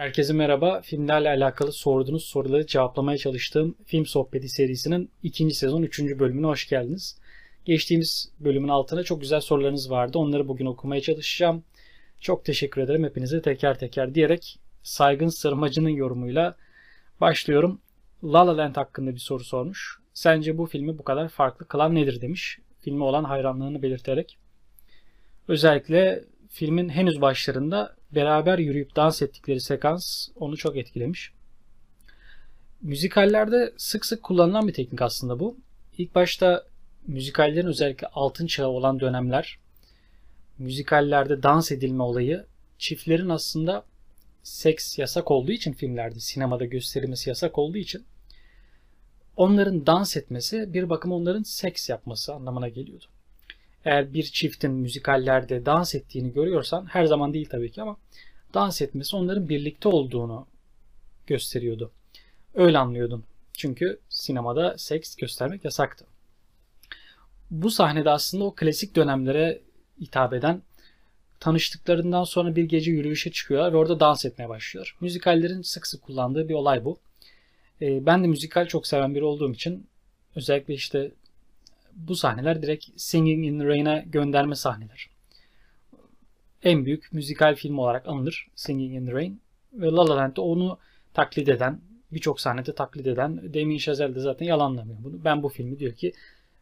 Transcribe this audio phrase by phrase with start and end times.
[0.00, 0.80] Herkese merhaba.
[0.80, 7.18] Filmlerle alakalı sorduğunuz soruları cevaplamaya çalıştığım Film Sohbeti serisinin ikinci sezon üçüncü bölümüne hoş geldiniz.
[7.64, 10.18] Geçtiğimiz bölümün altına çok güzel sorularınız vardı.
[10.18, 11.64] Onları bugün okumaya çalışacağım.
[12.20, 16.56] Çok teşekkür ederim hepinize teker teker diyerek Saygın Sırmacı'nın yorumuyla
[17.20, 17.80] başlıyorum.
[18.24, 19.98] La La Land hakkında bir soru sormuş.
[20.14, 22.58] Sence bu filmi bu kadar farklı kılan nedir demiş.
[22.80, 24.38] Filme olan hayranlığını belirterek.
[25.48, 31.32] Özellikle filmin henüz başlarında beraber yürüyüp dans ettikleri sekans onu çok etkilemiş.
[32.82, 35.56] Müzikallerde sık sık kullanılan bir teknik aslında bu.
[35.98, 36.64] İlk başta
[37.06, 39.58] müzikallerin özellikle altın çağı olan dönemler
[40.58, 42.46] müzikallerde dans edilme olayı
[42.78, 43.84] çiftlerin aslında
[44.42, 48.04] seks yasak olduğu için filmlerde sinemada gösterilmesi yasak olduğu için
[49.36, 53.04] onların dans etmesi bir bakıma onların seks yapması anlamına geliyordu
[53.84, 57.96] eğer bir çiftin müzikallerde dans ettiğini görüyorsan her zaman değil tabii ki ama
[58.54, 60.46] dans etmesi onların birlikte olduğunu
[61.26, 61.92] gösteriyordu.
[62.54, 63.24] Öyle anlıyordun.
[63.52, 66.06] Çünkü sinemada seks göstermek yasaktı.
[67.50, 69.60] Bu sahnede aslında o klasik dönemlere
[70.00, 70.62] hitap eden
[71.40, 74.96] tanıştıklarından sonra bir gece yürüyüşe çıkıyorlar ve orada dans etmeye başlıyor.
[75.00, 76.98] Müzikallerin sık sık kullandığı bir olay bu.
[77.82, 79.86] Ee, ben de müzikal çok seven biri olduğum için
[80.36, 81.12] özellikle işte
[82.08, 85.10] bu sahneler direkt Singing in the Rain'a gönderme sahneler.
[86.62, 89.40] En büyük müzikal film olarak anılır Singing in the Rain.
[89.72, 90.78] Ve La La Land'de onu
[91.14, 91.80] taklit eden,
[92.12, 95.24] birçok sahnede taklit eden Damien Chazelle de zaten yalanlamıyor bunu.
[95.24, 96.12] Ben bu filmi diyor ki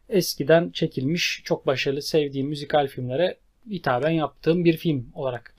[0.09, 3.37] eskiden çekilmiş çok başarılı sevdiğim müzikal filmlere
[3.69, 5.55] hitaben yaptığım bir film olarak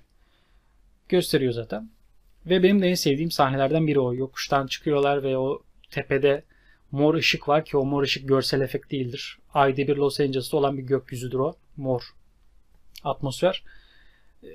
[1.09, 1.91] gösteriyor zaten.
[2.47, 4.15] Ve benim de en sevdiğim sahnelerden biri o.
[4.15, 6.43] Yokuştan çıkıyorlar ve o tepede
[6.93, 9.39] mor ışık var ki o mor ışık görsel efekt değildir.
[9.55, 11.57] Ayda bir Los Angeles'ta olan bir gökyüzüdür o.
[11.77, 12.03] Mor
[13.05, 13.65] atmosfer.
[14.45, 14.47] Ee,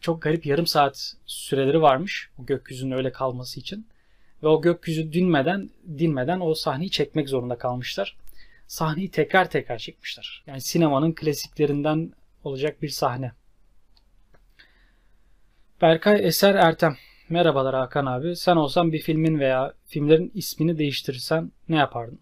[0.00, 3.86] çok garip yarım saat süreleri varmış o gökyüzünün öyle kalması için.
[4.42, 8.16] Ve o gökyüzü dinmeden, dinmeden o sahneyi çekmek zorunda kalmışlar.
[8.66, 10.42] Sahneyi tekrar tekrar çekmişler.
[10.46, 12.12] Yani sinemanın klasiklerinden
[12.44, 13.32] olacak bir sahne.
[15.82, 16.96] Berkay Eser Ertem
[17.28, 18.36] Merhabalar Hakan abi.
[18.36, 22.20] Sen olsan bir filmin veya filmlerin ismini değiştirirsen ne yapardın?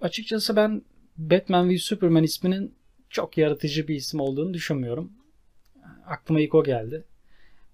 [0.00, 0.82] Açıkçası ben
[1.16, 2.74] Batman v Superman isminin
[3.10, 5.12] çok yaratıcı bir isim olduğunu düşünmüyorum.
[6.06, 7.04] Aklıma ilk o geldi.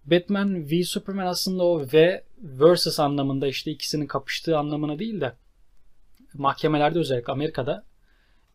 [0.04, 5.32] Batman v Superman aslında o V versus anlamında işte ikisinin kapıştığı anlamına değil de
[6.34, 7.84] mahkemelerde özellikle Amerika'da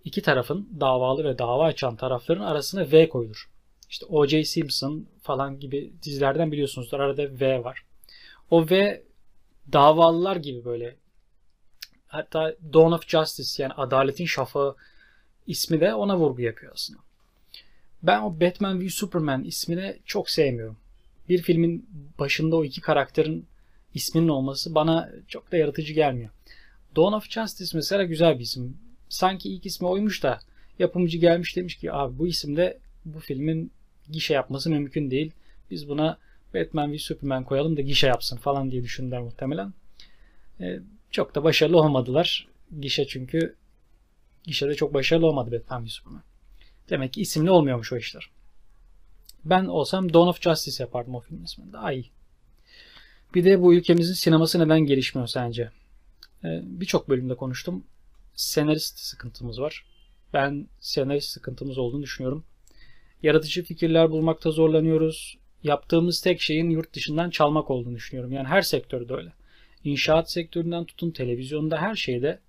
[0.04, 3.53] iki tarafın davalı ve dava açan tarafların arasına V koyulur.
[3.94, 4.44] İşte O.J.
[4.44, 7.00] Simpson falan gibi dizilerden biliyorsunuzdur.
[7.00, 7.84] Arada V var.
[8.52, 9.04] O V
[9.74, 10.96] davalılar gibi böyle
[12.08, 14.76] hatta Dawn of Justice yani adaletin şafağı
[15.48, 17.00] ismi de ona vurgu yapıyor aslında.
[18.04, 20.78] Ben o Batman v Superman ismini çok sevmiyorum.
[21.30, 21.90] Bir filmin
[22.20, 23.46] başında o iki karakterin
[23.94, 26.30] isminin olması bana çok da yaratıcı gelmiyor.
[26.96, 28.78] Dawn of Justice mesela güzel bir isim.
[29.10, 30.40] Sanki ilk ismi oymuş da
[30.80, 33.72] yapımcı gelmiş demiş ki abi bu isimde bu filmin
[34.10, 35.32] gişe yapması mümkün değil.
[35.72, 36.18] Biz buna
[36.54, 39.74] Batman ve Superman koyalım da gişe yapsın falan diye düşündüler muhtemelen.
[40.60, 40.80] E,
[41.12, 42.48] çok da başarılı olmadılar.
[42.80, 43.56] Gişe çünkü
[44.44, 46.24] gişede çok başarılı olmadı Batman ve Superman.
[46.90, 48.30] Demek ki isimli olmuyormuş o işler.
[49.46, 51.74] Ben olsam Dawn of Justice yapardım o film ismini.
[51.74, 52.10] Daha iyi.
[53.36, 55.72] Bir de bu ülkemizin sineması neden gelişmiyor sence?
[56.44, 57.84] Ee, Birçok bölümde konuştum.
[58.36, 59.86] Senarist sıkıntımız var.
[60.34, 62.46] Ben senarist sıkıntımız olduğunu düşünüyorum.
[63.24, 65.38] Yaratıcı fikirler bulmakta zorlanıyoruz.
[65.64, 68.32] Yaptığımız tek şeyin yurt dışından çalmak olduğunu düşünüyorum.
[68.32, 69.34] Yani her sektörde öyle.
[69.84, 72.40] İnşaat sektöründen tutun televizyonda her şeyde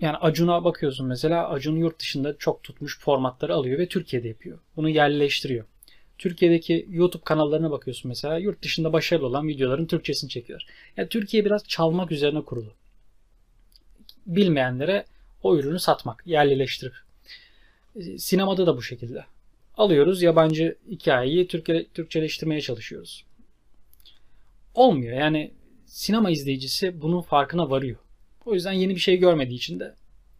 [0.00, 4.58] yani Acun'a bakıyorsun mesela Acun yurt dışında çok tutmuş formatları alıyor ve Türkiye'de yapıyor.
[4.76, 5.64] Bunu yerleştiriyor.
[6.18, 10.62] Türkiye'deki YouTube kanallarına bakıyorsun mesela yurt dışında başarılı olan videoların Türkçesini çekiyor.
[10.96, 12.72] Yani Türkiye biraz çalmak üzerine kurulu.
[14.26, 15.04] Bilmeyenlere
[15.42, 17.03] o ürünü satmak, yerleştirip
[18.18, 19.24] Sinemada da bu şekilde.
[19.76, 23.24] Alıyoruz yabancı hikayeyi Türkçe, Türkçeleştirmeye çalışıyoruz.
[24.74, 25.52] Olmuyor yani
[25.86, 27.98] sinema izleyicisi bunun farkına varıyor.
[28.44, 29.94] O yüzden yeni bir şey görmediği için de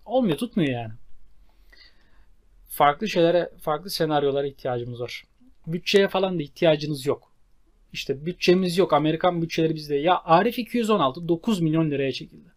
[0.04, 0.92] olmuyor tutmuyor yani.
[2.68, 5.24] Farklı şeylere, farklı senaryolara ihtiyacımız var.
[5.66, 7.32] Bütçeye falan da ihtiyacınız yok.
[7.92, 8.92] İşte bütçemiz yok.
[8.92, 9.94] Amerikan bütçeleri bizde.
[9.94, 12.48] Ya Arif 216 9 milyon liraya çekildi.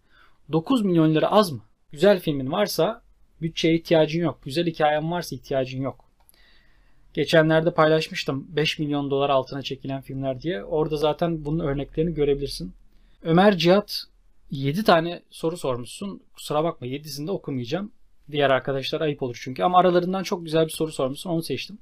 [0.52, 1.62] 9 milyon lira az mı?
[1.92, 3.02] Güzel filmin varsa
[3.42, 4.40] Bütçeye ihtiyacın yok.
[4.44, 6.06] Güzel hikayen varsa ihtiyacın yok.
[7.14, 10.64] Geçenlerde paylaşmıştım 5 milyon dolar altına çekilen filmler diye.
[10.64, 12.74] Orada zaten bunun örneklerini görebilirsin.
[13.22, 14.04] Ömer Cihat
[14.52, 16.22] 7 tane soru sormuşsun.
[16.34, 17.92] Kusura bakma 7'sini de okumayacağım.
[18.32, 19.64] Diğer arkadaşlar ayıp olur çünkü.
[19.64, 21.30] Ama aralarından çok güzel bir soru sormuşsun.
[21.30, 21.78] Onu seçtim.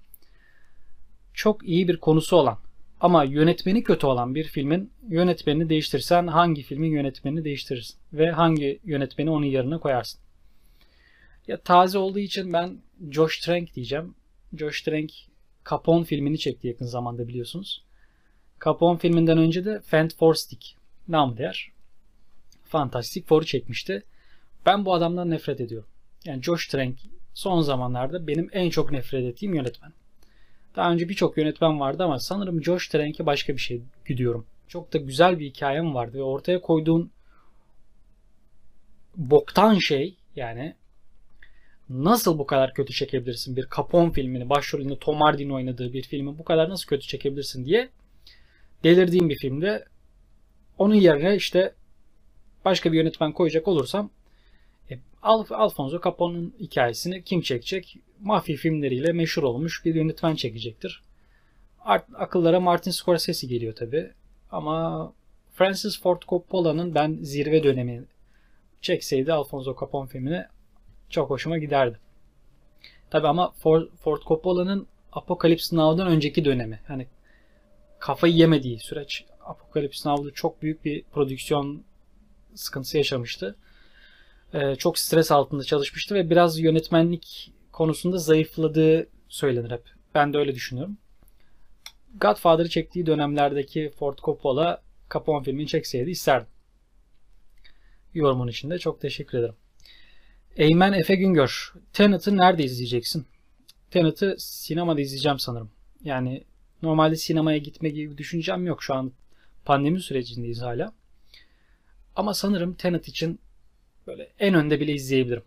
[1.33, 2.57] Çok iyi bir konusu olan
[2.99, 7.97] Ama yönetmeni kötü olan bir filmin yönetmenini değiştirsen hangi filmin yönetmenini değiştirirsin?
[8.13, 10.24] Ve hangi yönetmeni onun yerine koyarsın?
[11.47, 12.77] Ya taze olduğu için ben
[13.11, 14.15] Josh Trank diyeceğim.
[14.57, 15.11] Josh Trank
[15.69, 17.83] Capone filmini çekti yakın zamanda biliyorsunuz.
[18.65, 20.75] Capone filminden önce de Fant Four Stick
[21.09, 21.71] değer.
[22.63, 24.03] Fantastic Four'u çekmişti.
[24.65, 25.89] Ben bu adamdan nefret ediyorum.
[26.25, 26.99] Yani Josh Trank
[27.33, 29.93] son zamanlarda benim en çok nefret ettiğim yönetmen.
[30.75, 34.45] Daha önce birçok yönetmen vardı ama sanırım Josh Trank'e başka bir şey gidiyorum.
[34.67, 37.11] Çok da güzel bir hikayem vardı ve ortaya koyduğun
[39.15, 40.75] boktan şey yani
[41.89, 46.43] nasıl bu kadar kötü çekebilirsin bir Capone filmini başrolünde Tom Hardy'nin oynadığı bir filmi bu
[46.43, 47.89] kadar nasıl kötü çekebilirsin diye
[48.83, 49.85] delirdiğim bir filmde
[50.77, 51.73] onun yerine işte
[52.65, 54.09] başka bir yönetmen koyacak olursam
[54.91, 57.97] e, Alf Alfonso Capone'un hikayesini kim çekecek?
[58.19, 61.01] Mafya filmleriyle meşhur olmuş bir yönetmen çekecektir.
[61.79, 64.11] Art, akıllara Martin Scorsese geliyor tabi.
[64.51, 65.13] Ama
[65.53, 68.03] Francis Ford Coppola'nın ben zirve dönemi
[68.81, 70.45] çekseydi Alfonso Capone filmini
[71.09, 71.99] çok hoşuma giderdi.
[73.09, 76.79] Tabi ama Ford, Coppola'nın Apocalypse Now'dan önceki dönemi.
[76.87, 77.07] Hani
[77.99, 79.25] kafayı yemediği süreç.
[79.45, 81.83] Apocalypse Now'da çok büyük bir prodüksiyon
[82.55, 83.55] sıkıntısı yaşamıştı.
[84.53, 89.83] Ee, çok stres altında çalışmıştı ve biraz yönetmenlik konusunda zayıfladığı söylenir hep.
[90.15, 90.97] Ben de öyle düşünüyorum.
[92.21, 94.81] Godfather'ı çektiği dönemlerdeki Ford Coppola
[95.13, 96.47] Capone filmini çekseydi isterdim.
[98.13, 99.55] Yorumun için de çok teşekkür ederim.
[100.55, 101.73] Eymen Efe Güngör.
[101.93, 103.25] Tenet'ı nerede izleyeceksin?
[103.91, 105.71] Tenet'ı sinemada izleyeceğim sanırım.
[106.03, 106.43] Yani
[106.81, 108.83] normalde sinemaya gitme gibi bir düşüncem yok.
[108.83, 109.11] Şu an
[109.65, 110.93] pandemi sürecindeyiz hala.
[112.15, 113.39] Ama sanırım Tenet için
[114.07, 115.43] böyle en önde bile izleyebilirim.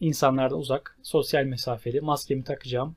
[0.00, 2.96] İnsanlardan uzak, sosyal mesafeli, maskemi takacağım.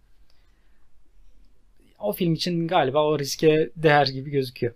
[1.99, 4.73] O film için galiba o riske değer gibi gözüküyor.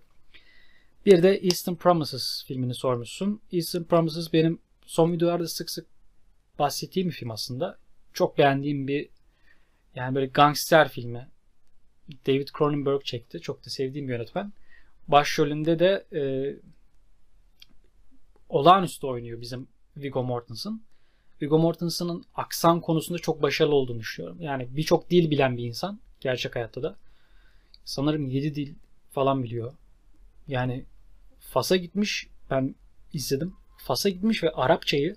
[1.06, 3.40] Bir de Eastern Promises filmini sormuşsun.
[3.52, 5.86] Eastern Promises benim son videolarda sık sık
[6.60, 7.78] bahsettiğim bir film aslında.
[8.12, 9.08] Çok beğendiğim bir
[9.94, 11.28] yani böyle gangster filmi.
[12.26, 13.40] David Cronenberg çekti.
[13.40, 14.52] Çok da sevdiğim bir yönetmen.
[15.08, 16.22] Başrolünde de e,
[18.48, 20.80] olağanüstü oynuyor bizim Viggo Mortensen.
[21.42, 24.40] Viggo Mortensen'ın aksan konusunda çok başarılı olduğunu düşünüyorum.
[24.40, 26.96] Yani birçok dil bilen bir insan gerçek hayatta da.
[27.84, 28.74] Sanırım 7 dil
[29.10, 29.74] falan biliyor.
[30.48, 30.84] Yani
[31.40, 32.74] Fas'a gitmiş ben
[33.12, 33.54] izledim.
[33.78, 35.16] Fas'a gitmiş ve Arapçayı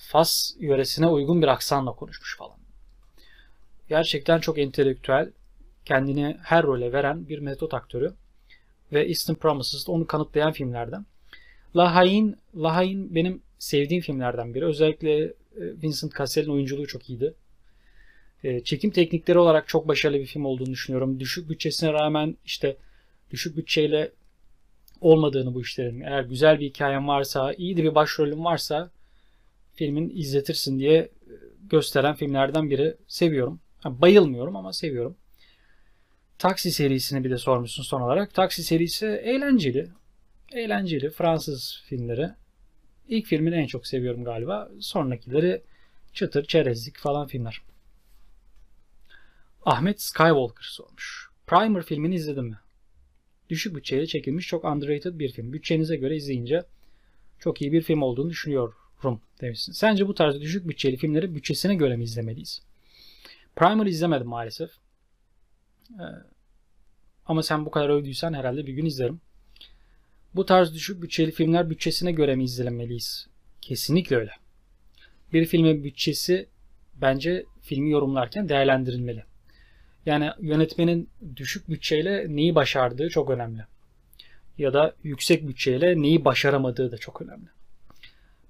[0.00, 2.56] Fas yöresine uygun bir aksanla konuşmuş falan.
[3.88, 5.30] Gerçekten çok entelektüel,
[5.84, 8.14] kendini her role veren bir metot aktörü
[8.92, 11.06] ve Eastern Promises onu kanıtlayan filmlerden.
[11.76, 14.64] La Hain, La Hain benim sevdiğim filmlerden biri.
[14.64, 17.34] Özellikle e, Vincent Cassel'in oyunculuğu çok iyiydi.
[18.44, 21.20] E, çekim teknikleri olarak çok başarılı bir film olduğunu düşünüyorum.
[21.20, 22.76] Düşük bütçesine rağmen işte
[23.30, 24.12] düşük bütçeyle
[25.00, 26.00] olmadığını bu işlerin.
[26.00, 28.90] Eğer güzel bir hikayen varsa, iyi de bir başrolün varsa
[29.80, 31.08] filmin izletirsin diye e,
[31.70, 32.96] gösteren filmlerden biri.
[33.06, 33.60] Seviyorum.
[33.84, 35.16] bayılmıyorum ama seviyorum.
[36.38, 38.34] Taksi serisini bir de sormuşsun son olarak.
[38.34, 39.88] Taksi serisi eğlenceli.
[40.52, 41.10] Eğlenceli.
[41.10, 42.30] Fransız filmleri.
[43.08, 44.70] İlk filmini en çok seviyorum galiba.
[44.80, 45.62] Sonrakileri
[46.12, 47.62] çıtır, çerezlik falan filmler.
[49.64, 51.30] Ahmet Skywalker sormuş.
[51.46, 52.58] Primer filmini izledin mi?
[53.50, 55.52] Düşük bütçeyle çekilmiş çok underrated bir film.
[55.52, 56.62] Bütçenize göre izleyince
[57.38, 58.34] çok iyi bir film olduğunu
[59.00, 59.72] düşünüyorum demişsin.
[59.72, 62.62] Sence bu tarz düşük bütçeli filmleri bütçesine göre mi izlemeliyiz?
[63.56, 64.70] Primer izlemedim maalesef.
[65.90, 66.04] Ee,
[67.26, 69.20] ama sen bu kadar övdüysen herhalde bir gün izlerim.
[70.34, 73.28] Bu tarz düşük bütçeli filmler bütçesine göre mi izlemeliyiz?
[73.60, 74.32] Kesinlikle öyle.
[75.32, 76.48] Bir filmin bütçesi
[76.94, 79.24] bence filmi yorumlarken değerlendirilmeli.
[80.06, 83.64] Yani yönetmenin düşük bütçeyle neyi başardığı çok önemli.
[84.58, 87.48] Ya da yüksek bütçeyle neyi başaramadığı da çok önemli.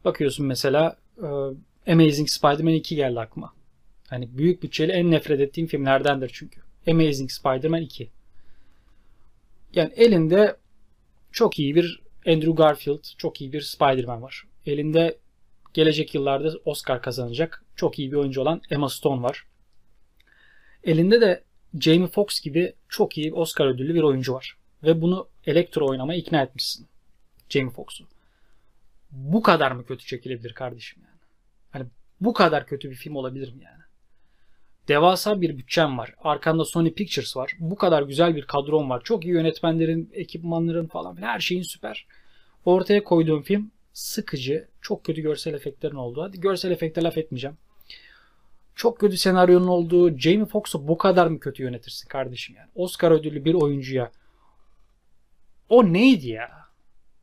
[0.04, 1.26] Bakıyorsun mesela e,
[1.92, 3.54] Amazing Spider-Man 2 geldi aklıma.
[4.08, 6.60] Hani büyük bütçeli en nefret ettiğim filmlerdendir çünkü.
[6.88, 8.10] Amazing Spider-Man 2.
[9.74, 10.56] Yani elinde
[11.32, 14.44] çok iyi bir Andrew Garfield, çok iyi bir Spider-Man var.
[14.66, 15.18] Elinde
[15.74, 19.46] gelecek yıllarda Oscar kazanacak çok iyi bir oyuncu olan Emma Stone var.
[20.84, 21.42] Elinde de
[21.80, 24.56] Jamie Foxx gibi çok iyi Oscar ödüllü bir oyuncu var.
[24.82, 26.86] Ve bunu elektro oynamaya ikna etmişsin.
[27.48, 28.04] Jamie Foxx'u.
[29.12, 31.18] Bu kadar mı kötü çekilebilir kardeşim yani?
[31.70, 31.86] Hani
[32.20, 33.82] bu kadar kötü bir film olabilir mi yani?
[34.88, 36.14] Devasa bir bütçem var.
[36.18, 37.56] Arkanda Sony Pictures var.
[37.58, 39.00] Bu kadar güzel bir kadron var.
[39.04, 42.06] Çok iyi yönetmenlerin, ekipmanların falan her şeyin süper.
[42.64, 46.22] Ortaya koyduğum film sıkıcı, çok kötü görsel efektlerin olduğu.
[46.22, 47.56] Hadi görsel efekte laf etmeyeceğim.
[48.74, 52.68] Çok kötü senaryonun olduğu Jamie Foxx'u bu kadar mı kötü yönetirsin kardeşim yani?
[52.74, 54.10] Oscar ödüllü bir oyuncuya
[55.68, 56.59] O neydi ya?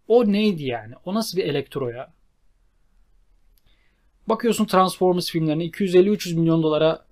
[0.08, 0.94] O neydi yani?
[1.06, 2.14] O nasıl bir elektro ya?
[4.28, 7.06] Bakıyorsun Transformers filmlerine 250-300 milyon dolara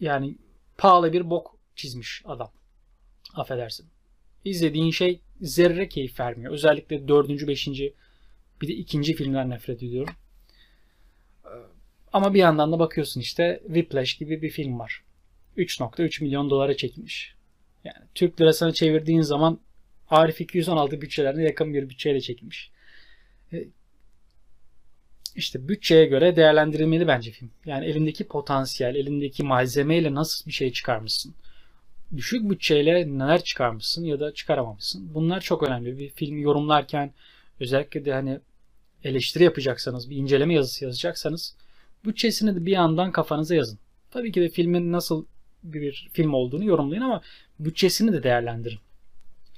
[0.00, 0.34] yani
[0.78, 2.50] pahalı bir bok çizmiş adam.
[3.34, 3.86] Affedersin.
[4.44, 6.52] İzlediğin şey zerre keyif vermiyor.
[6.52, 7.94] Özellikle dördüncü, beşinci
[8.62, 10.14] bir de ikinci filmler nefret ediyorum.
[12.12, 15.04] Ama bir yandan da bakıyorsun işte Whiplash gibi bir film var.
[15.56, 17.34] 3.3 milyon dolara çekilmiş.
[17.84, 19.60] Yani Türk lirasına çevirdiğin zaman
[20.10, 22.70] Arif 216 bütçelerine yakın bir bütçeyle çekilmiş.
[23.52, 23.64] E,
[25.36, 27.50] işte bütçeye göre değerlendirilmeli bence film.
[27.66, 31.34] Yani elindeki potansiyel, elindeki malzemeyle nasıl bir şey çıkarmışsın.
[32.16, 35.14] Düşük bütçeyle neler çıkarmışsın ya da çıkaramamışsın.
[35.14, 35.98] Bunlar çok önemli.
[35.98, 37.12] Bir film yorumlarken
[37.60, 38.40] özellikle de hani
[39.04, 41.54] eleştiri yapacaksanız, bir inceleme yazısı yazacaksanız
[42.04, 43.78] bütçesini de bir yandan kafanıza yazın.
[44.10, 45.24] Tabii ki de filmin nasıl
[45.62, 47.22] bir film olduğunu yorumlayın ama
[47.58, 48.78] bütçesini de değerlendirin.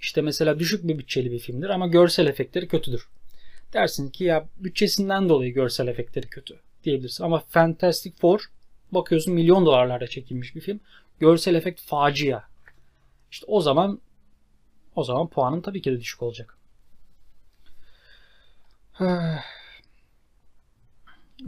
[0.00, 3.08] İşte mesela düşük bir bütçeli bir filmdir ama görsel efektleri kötüdür.
[3.72, 7.24] Dersin ki ya bütçesinden dolayı görsel efektleri kötü diyebilirsin.
[7.24, 8.40] Ama Fantastic Four
[8.92, 10.80] bakıyorsun milyon dolarlarda çekilmiş bir film.
[11.20, 12.42] Görsel efekt facia.
[13.30, 14.00] İşte o zaman
[14.96, 16.58] o zaman puanın tabii ki de düşük olacak.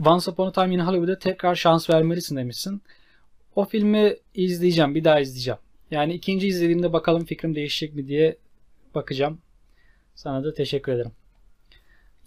[0.05, 2.81] Once Upon a Time in Hollywood'a tekrar şans vermelisin demişsin.
[3.55, 4.95] O filmi izleyeceğim.
[4.95, 5.59] Bir daha izleyeceğim.
[5.91, 8.37] Yani ikinci izlediğimde bakalım fikrim değişecek mi diye
[8.95, 9.39] bakacağım.
[10.15, 11.11] Sana da teşekkür ederim.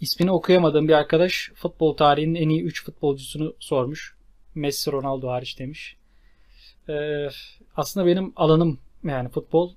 [0.01, 4.15] İsmini okuyamadığım bir arkadaş futbol tarihinin en iyi 3 futbolcusunu sormuş.
[4.55, 5.97] Messi, Ronaldo hariç demiş.
[6.89, 7.27] Ee,
[7.75, 9.71] aslında benim alanım yani futbol.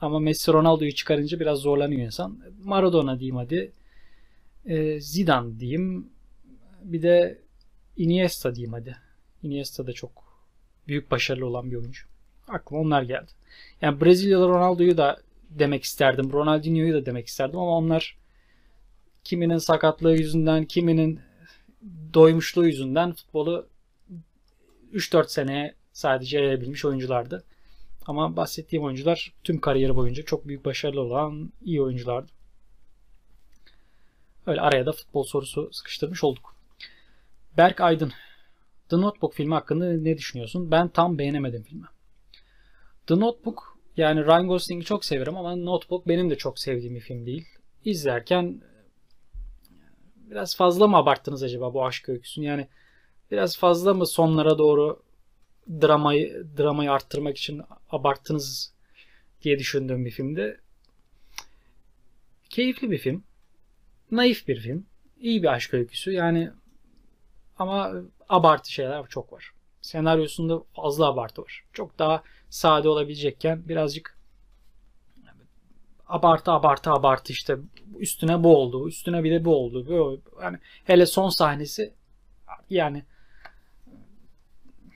[0.00, 2.38] Ama Messi, Ronaldo'yu çıkarınca biraz zorlanıyor insan.
[2.64, 3.72] Maradona diyeyim hadi.
[4.66, 6.10] Ee, Zidane diyeyim.
[6.82, 7.38] Bir de
[7.96, 8.96] Iniesta diyeyim hadi.
[9.42, 10.10] Iniesta da çok
[10.88, 12.06] büyük başarılı olan bir oyuncu.
[12.48, 13.30] Aklıma onlar geldi.
[13.82, 16.32] Yani Brezilyalı Ronaldo'yu da demek isterdim.
[16.32, 18.16] Ronaldinho'yu da demek isterdim ama onlar
[19.24, 21.20] kiminin sakatlığı yüzünden, kiminin
[22.14, 23.68] doymuşluğu yüzünden futbolu
[24.92, 27.44] 3-4 seneye sadece yayabilmiş oyunculardı.
[28.06, 32.32] Ama bahsettiğim oyuncular tüm kariyeri boyunca çok büyük başarılı olan iyi oyunculardı.
[34.46, 36.56] Öyle araya da futbol sorusu sıkıştırmış olduk.
[37.56, 38.12] Berk Aydın.
[38.88, 40.70] The Notebook filmi hakkında ne düşünüyorsun?
[40.70, 41.86] Ben tam beğenemedim filmi.
[43.06, 47.26] The Notebook yani Ryan Gosling'i çok severim ama Notebook benim de çok sevdiğim bir film
[47.26, 47.48] değil.
[47.84, 48.62] İzlerken
[50.16, 52.44] biraz fazla mı abarttınız acaba bu aşk öyküsünü?
[52.44, 52.68] Yani
[53.30, 55.02] biraz fazla mı sonlara doğru
[55.68, 58.74] dramayı dramayı arttırmak için abarttınız
[59.42, 60.60] diye düşündüğüm bir filmdi.
[62.50, 63.24] Keyifli bir film.
[64.10, 64.86] Naif bir film.
[65.20, 66.12] İyi bir aşk öyküsü.
[66.12, 66.50] Yani
[67.58, 67.92] ama
[68.28, 69.52] abartı şeyler çok var.
[69.82, 71.64] Senaryosunda fazla abartı var.
[71.72, 74.18] Çok daha sade olabilecekken birazcık
[76.06, 77.56] abartı abartı abartı işte
[77.98, 80.20] üstüne bu oldu, üstüne bir de bu oldu.
[80.42, 81.94] Yani hele son sahnesi
[82.70, 83.04] yani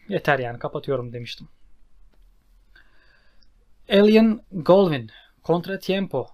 [0.08, 1.48] yeter yani kapatıyorum demiştim.
[3.90, 5.08] Alien Goldwyn
[5.44, 6.26] Contra Tiempo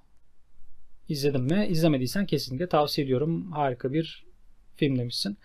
[1.09, 1.67] izledim mi?
[1.71, 3.53] İzlemediysen kesinlikle tavsiye ediyorum.
[3.53, 4.27] Harika bir
[4.77, 5.39] film demişsin.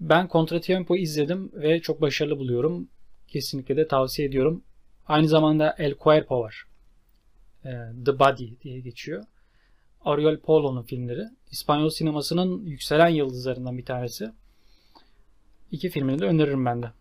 [0.00, 2.88] Ben Contratiempo izledim ve çok başarılı buluyorum.
[3.28, 4.62] Kesinlikle de tavsiye ediyorum.
[5.06, 6.64] Aynı zamanda El Cuerpo var.
[7.64, 7.70] Ee,
[8.06, 9.24] The Body diye geçiyor.
[10.04, 11.24] Ariel Polo'nun filmleri.
[11.50, 14.30] İspanyol sinemasının yükselen yıldızlarından bir tanesi.
[15.70, 16.92] İki filmini de öneririm ben de.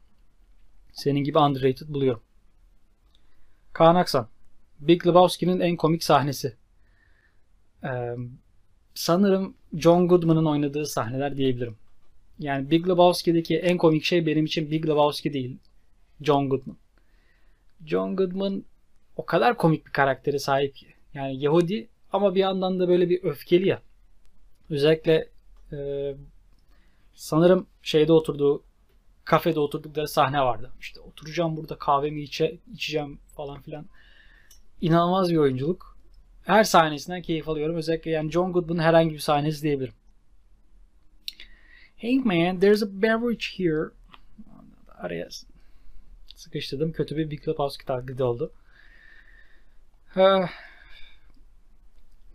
[0.93, 2.21] Senin gibi underrated buluyorum.
[3.73, 4.27] Kaan Aksan.
[4.79, 6.55] Big Lebowski'nin en komik sahnesi.
[7.83, 8.15] Ee,
[8.93, 11.77] sanırım John Goodman'ın oynadığı sahneler diyebilirim.
[12.43, 15.57] Yani Big Lebowski'deki en komik şey benim için Big Lebowski değil.
[16.21, 16.77] John Goodman.
[17.85, 18.63] John Goodman
[19.17, 20.87] o kadar komik bir karaktere sahip ki.
[21.13, 23.81] Yani Yahudi ama bir yandan da böyle bir öfkeli ya.
[24.69, 25.29] Özellikle
[25.71, 25.77] e,
[27.13, 28.63] sanırım şeyde oturduğu
[29.25, 30.71] kafede oturdukları sahne vardı.
[30.79, 33.85] İşte oturacağım burada kahvemi içe, içeceğim falan filan.
[34.81, 35.97] İnanılmaz bir oyunculuk.
[36.43, 37.75] Her sahnesinden keyif alıyorum.
[37.75, 39.93] Özellikle yani John Goodman'ın herhangi bir sahnesi diyebilirim.
[42.03, 43.91] Hey man, there's a beverage here.
[44.97, 45.29] Araya
[46.35, 46.91] sıkıştırdım.
[46.91, 48.51] Kötü bir Big Lebowski taklidi oldu.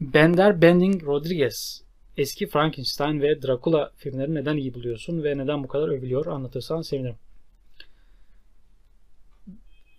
[0.01, 1.83] Bender Bending Rodriguez.
[2.17, 7.17] Eski Frankenstein ve Dracula filmlerini neden iyi buluyorsun ve neden bu kadar övülüyor anlatırsan sevinirim.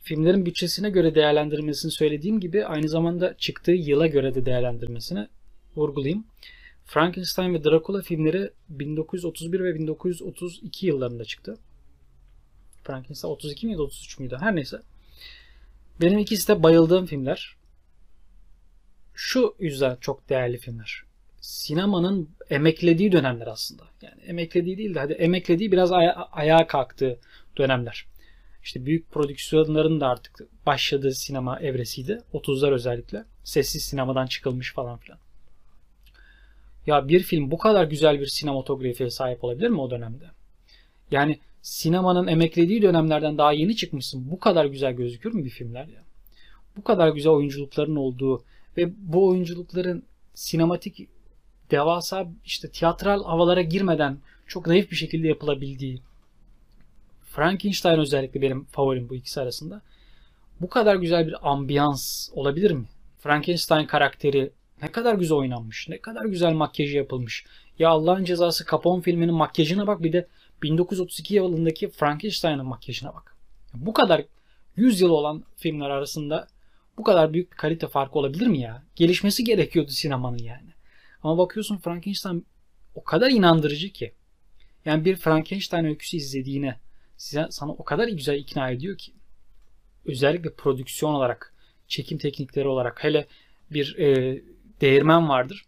[0.04, 5.28] Filmlerin bütçesine göre değerlendirmesini söylediğim gibi aynı zamanda çıktığı yıla göre de değerlendirmesini
[5.76, 6.26] vurgulayayım.
[6.89, 11.58] Frankenstein ve Dracula filmleri 1931 ve 1932 yıllarında çıktı.
[12.84, 14.38] Frankenstein 32 miydi 33 müydü?
[14.39, 14.81] Her neyse.
[16.01, 17.55] Benim ikisi de bayıldığım filmler.
[19.13, 21.03] şu yüzden çok değerli filmler.
[21.41, 23.84] Sinemanın emeklediği dönemler aslında.
[24.01, 27.19] Yani emeklediği değil de hadi emeklediği biraz aya- ayağa kalktığı
[27.58, 28.05] dönemler.
[28.63, 32.22] İşte büyük prodüksiyonların da artık başladığı sinema evresiydi.
[32.34, 33.24] 30'lar özellikle.
[33.43, 35.19] Sessiz sinemadan çıkılmış falan filan.
[36.86, 40.25] Ya bir film bu kadar güzel bir sinematografiye sahip olabilir mi o dönemde?
[41.12, 44.31] Yani sinemanın emeklediği dönemlerden daha yeni çıkmışsın.
[44.31, 46.03] Bu kadar güzel gözükür mü bir filmler ya?
[46.77, 48.43] Bu kadar güzel oyunculukların olduğu
[48.77, 51.07] ve bu oyunculukların sinematik
[51.71, 54.17] devasa işte tiyatral havalara girmeden
[54.48, 56.01] çok naif bir şekilde yapılabildiği
[57.29, 59.81] Frankenstein özellikle benim favorim bu ikisi arasında.
[60.62, 62.86] Bu kadar güzel bir ambiyans olabilir mi?
[63.19, 65.89] Frankenstein karakteri ne kadar güzel oynanmış.
[65.89, 67.45] Ne kadar güzel makyajı yapılmış.
[67.79, 70.27] Ya Allah'ın cezası Capone filminin makyajına bak bir de
[70.63, 73.36] 1932 yılındaki Frankenstein'ın makyajına bak.
[73.74, 74.25] Bu kadar
[74.75, 76.48] 100 yıl olan filmler arasında
[76.98, 78.83] bu kadar büyük bir kalite farkı olabilir mi ya?
[78.95, 80.69] Gelişmesi gerekiyordu sinemanın yani.
[81.24, 82.45] Ama bakıyorsun Frankenstein
[82.95, 84.13] o kadar inandırıcı ki.
[84.86, 86.79] Yani bir Frankenstein öyküsü izlediğine
[87.17, 89.13] size, sana o kadar güzel ikna ediyor ki.
[90.05, 91.53] Özellikle prodüksiyon olarak,
[91.88, 93.27] çekim teknikleri olarak hele
[93.71, 94.41] bir e,
[94.81, 95.65] değirmen vardır.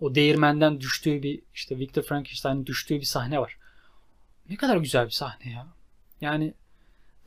[0.00, 3.58] O değirmenden düştüğü bir işte Victor Frankenstein'in düştüğü bir sahne var.
[4.50, 5.66] Ne kadar güzel bir sahne ya.
[6.20, 6.54] Yani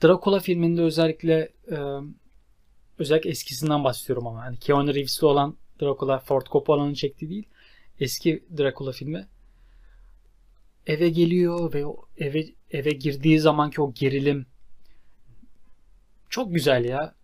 [0.03, 1.77] Dracula filminde özellikle e,
[2.99, 7.47] özellikle eskisinden bahsediyorum ama hani Keanu Reeves'li olan Dracula Ford Coppola'nın çektiği değil.
[7.99, 9.27] Eski Dracula filmi.
[10.87, 11.83] Eve geliyor ve
[12.17, 14.45] eve eve girdiği zamanki o gerilim
[16.29, 17.15] çok güzel ya.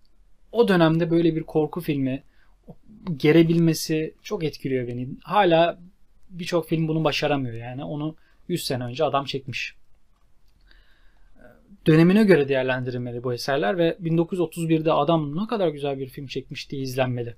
[0.52, 2.24] O dönemde böyle bir korku filmi
[3.18, 5.10] gerebilmesi çok etkiliyor beni.
[5.24, 5.80] Hala
[6.30, 7.84] birçok film bunu başaramıyor yani.
[7.84, 8.16] Onu
[8.48, 9.76] 100 sene önce adam çekmiş.
[11.86, 16.82] Dönemine göre değerlendirilmeli bu eserler ve 1931'de adam ne kadar güzel bir film çekmiş diye
[16.82, 17.36] izlenmeli.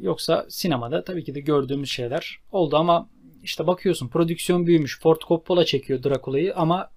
[0.00, 3.08] Yoksa sinemada tabii ki de gördüğümüz şeyler oldu ama
[3.42, 5.00] işte bakıyorsun prodüksiyon büyümüş.
[5.00, 6.90] Ford Coppola çekiyor Dracula'yı ama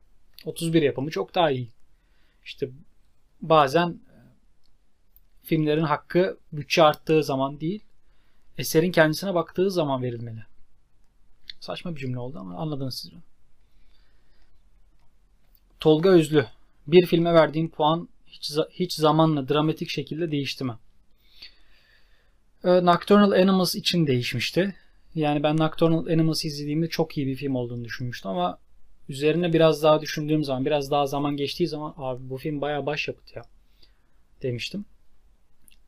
[0.46, 1.70] 31 yapımı çok daha iyi.
[2.46, 2.70] İşte
[3.42, 4.00] bazen
[5.44, 7.84] filmlerin hakkı bütçe arttığı zaman değil,
[8.58, 10.44] eserin kendisine baktığı zaman verilmeli.
[11.60, 13.12] Saçma bir cümle oldu ama anladınız siz.
[15.80, 16.46] Tolga Özlü.
[16.88, 20.74] Bir filme verdiğim puan hiç, hiç zamanla dramatik şekilde değişti mi?
[22.64, 24.76] Nocturnal Animals için değişmişti.
[25.16, 28.58] Yani ben Nocturnal Animals izlediğimde çok iyi bir film olduğunu düşünmüştüm ama
[29.10, 33.36] üzerine biraz daha düşündüğüm zaman, biraz daha zaman geçtiği zaman abi bu film bayağı başyapıt
[33.36, 33.44] ya
[34.42, 34.86] demiştim.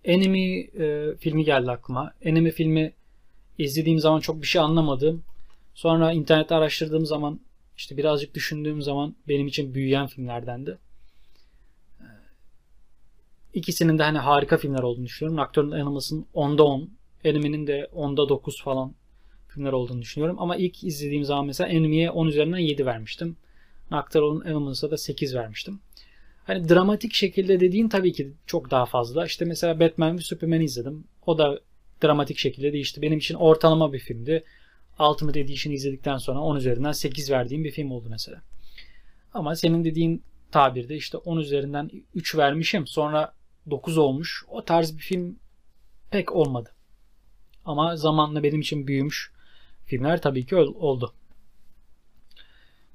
[0.05, 2.13] Enemy e, filmi geldi aklıma.
[2.21, 2.93] Enemy filmi
[3.57, 5.23] izlediğim zaman çok bir şey anlamadım.
[5.75, 7.39] Sonra internette araştırdığım zaman
[7.77, 10.77] işte birazcık düşündüğüm zaman benim için büyüyen filmlerdendi.
[13.53, 15.37] İkisinin de hani harika filmler olduğunu düşünüyorum.
[15.37, 16.89] Nocturnal Animals'ın 10'da 10,
[17.23, 18.93] Enemy'nin de 10'da 9 falan
[19.47, 20.35] filmler olduğunu düşünüyorum.
[20.39, 23.37] Ama ilk izlediğim zaman mesela Enemy'ye 10 üzerinden 7 vermiştim.
[23.91, 25.79] Nocturnal Animals'a da 8 vermiştim.
[26.45, 29.25] Hani dramatik şekilde dediğin tabii ki çok daha fazla.
[29.25, 31.03] İşte mesela Batman ve Superman'i izledim.
[31.25, 31.59] O da
[32.03, 33.01] dramatik şekilde değişti.
[33.01, 34.43] Benim için ortalama bir filmdi.
[34.99, 38.41] Ultimate Edition'ı izledikten sonra 10 üzerinden 8 verdiğim bir film oldu mesela.
[39.33, 42.87] Ama senin dediğin tabirde işte 10 üzerinden 3 vermişim.
[42.87, 43.33] Sonra
[43.69, 44.45] 9 olmuş.
[44.47, 45.39] O tarz bir film
[46.11, 46.69] pek olmadı.
[47.65, 49.31] Ama zamanla benim için büyümüş
[49.85, 51.13] filmler tabii ki oldu.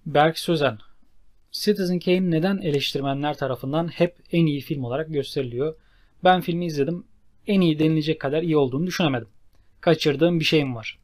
[0.06, 0.78] Berk Sözen
[1.52, 5.74] Citizen Kane neden eleştirmenler tarafından hep en iyi film olarak gösteriliyor?
[6.24, 7.06] Ben filmi izledim.
[7.46, 9.28] En iyi denilecek kadar iyi olduğunu düşünemedim.
[9.80, 10.98] Kaçırdığım bir şeyim var.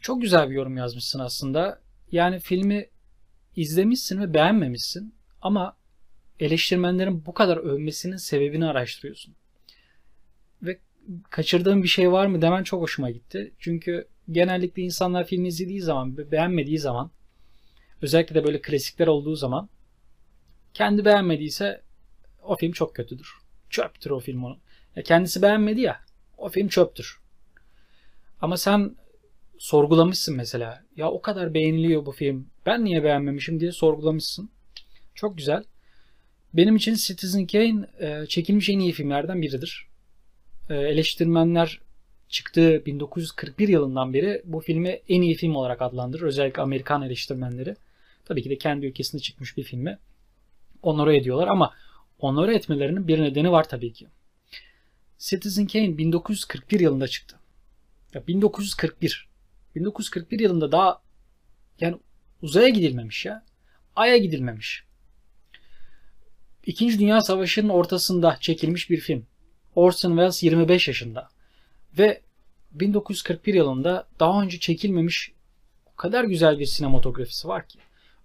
[0.00, 1.80] Çok güzel bir yorum yazmışsın aslında.
[2.12, 2.88] Yani filmi
[3.56, 5.76] izlemişsin ve beğenmemişsin ama
[6.40, 9.34] eleştirmenlerin bu kadar övmesinin sebebini araştırıyorsun.
[10.62, 10.78] Ve
[11.30, 13.52] kaçırdığım bir şey var mı demen çok hoşuma gitti.
[13.58, 17.10] Çünkü genellikle insanlar filmi izlediği zaman, beğenmediği zaman
[18.02, 19.68] özellikle de böyle klasikler olduğu zaman
[20.74, 21.82] kendi beğenmediyse
[22.42, 23.28] o film çok kötüdür.
[23.70, 24.58] Çöptür o film onu.
[24.96, 26.00] Ya kendisi beğenmedi ya
[26.38, 27.20] o film çöptür.
[28.40, 28.96] Ama sen
[29.58, 30.84] sorgulamışsın mesela.
[30.96, 32.46] Ya o kadar beğeniliyor bu film.
[32.66, 34.50] Ben niye beğenmemişim diye sorgulamışsın.
[35.14, 35.64] Çok güzel.
[36.54, 39.86] Benim için Citizen Kane e, çekilmiş en iyi filmlerden biridir.
[40.70, 41.80] E, eleştirmenler
[42.28, 46.22] çıktığı 1941 yılından beri bu filmi en iyi film olarak adlandırır.
[46.22, 47.76] Özellikle Amerikan eleştirmenleri.
[48.30, 49.98] Tabii ki de kendi ülkesinde çıkmış bir filmi
[50.82, 51.74] onore ediyorlar ama
[52.18, 54.06] onore etmelerinin bir nedeni var tabii ki.
[55.18, 57.36] Citizen Kane 1941 yılında çıktı.
[58.14, 59.28] Ya 1941.
[59.74, 61.02] 1941 yılında daha
[61.80, 61.96] yani
[62.42, 63.44] uzaya gidilmemiş ya.
[63.96, 64.84] Ay'a gidilmemiş.
[66.66, 69.26] İkinci Dünya Savaşı'nın ortasında çekilmiş bir film.
[69.74, 71.28] Orson Welles 25 yaşında.
[71.98, 72.20] Ve
[72.72, 75.32] 1941 yılında daha önce çekilmemiş
[75.86, 77.78] o kadar güzel bir sinematografisi var ki.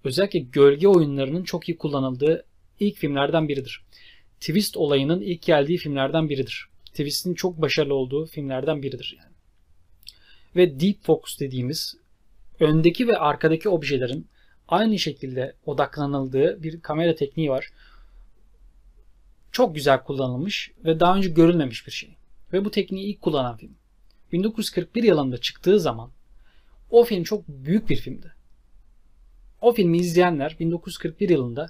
[0.06, 2.46] Özellikle gölge oyunlarının çok iyi kullanıldığı
[2.80, 3.82] ilk filmlerden biridir.
[4.40, 6.70] Twist olayının ilk geldiği filmlerden biridir.
[6.86, 9.34] Twist'in çok başarılı olduğu filmlerden biridir yani.
[10.56, 11.98] Ve deep focus dediğimiz
[12.60, 14.28] öndeki ve arkadaki objelerin
[14.68, 17.70] aynı şekilde odaklanıldığı bir kamera tekniği var.
[19.52, 22.16] Çok güzel kullanılmış ve daha önce görülmemiş bir şey.
[22.54, 23.76] Ve bu tekniği ilk kullanan film.
[24.32, 26.12] 1941 yılında çıktığı zaman
[26.90, 28.35] o film çok büyük bir filmdi.
[29.62, 31.70] O filmi izleyenler 1941 yılında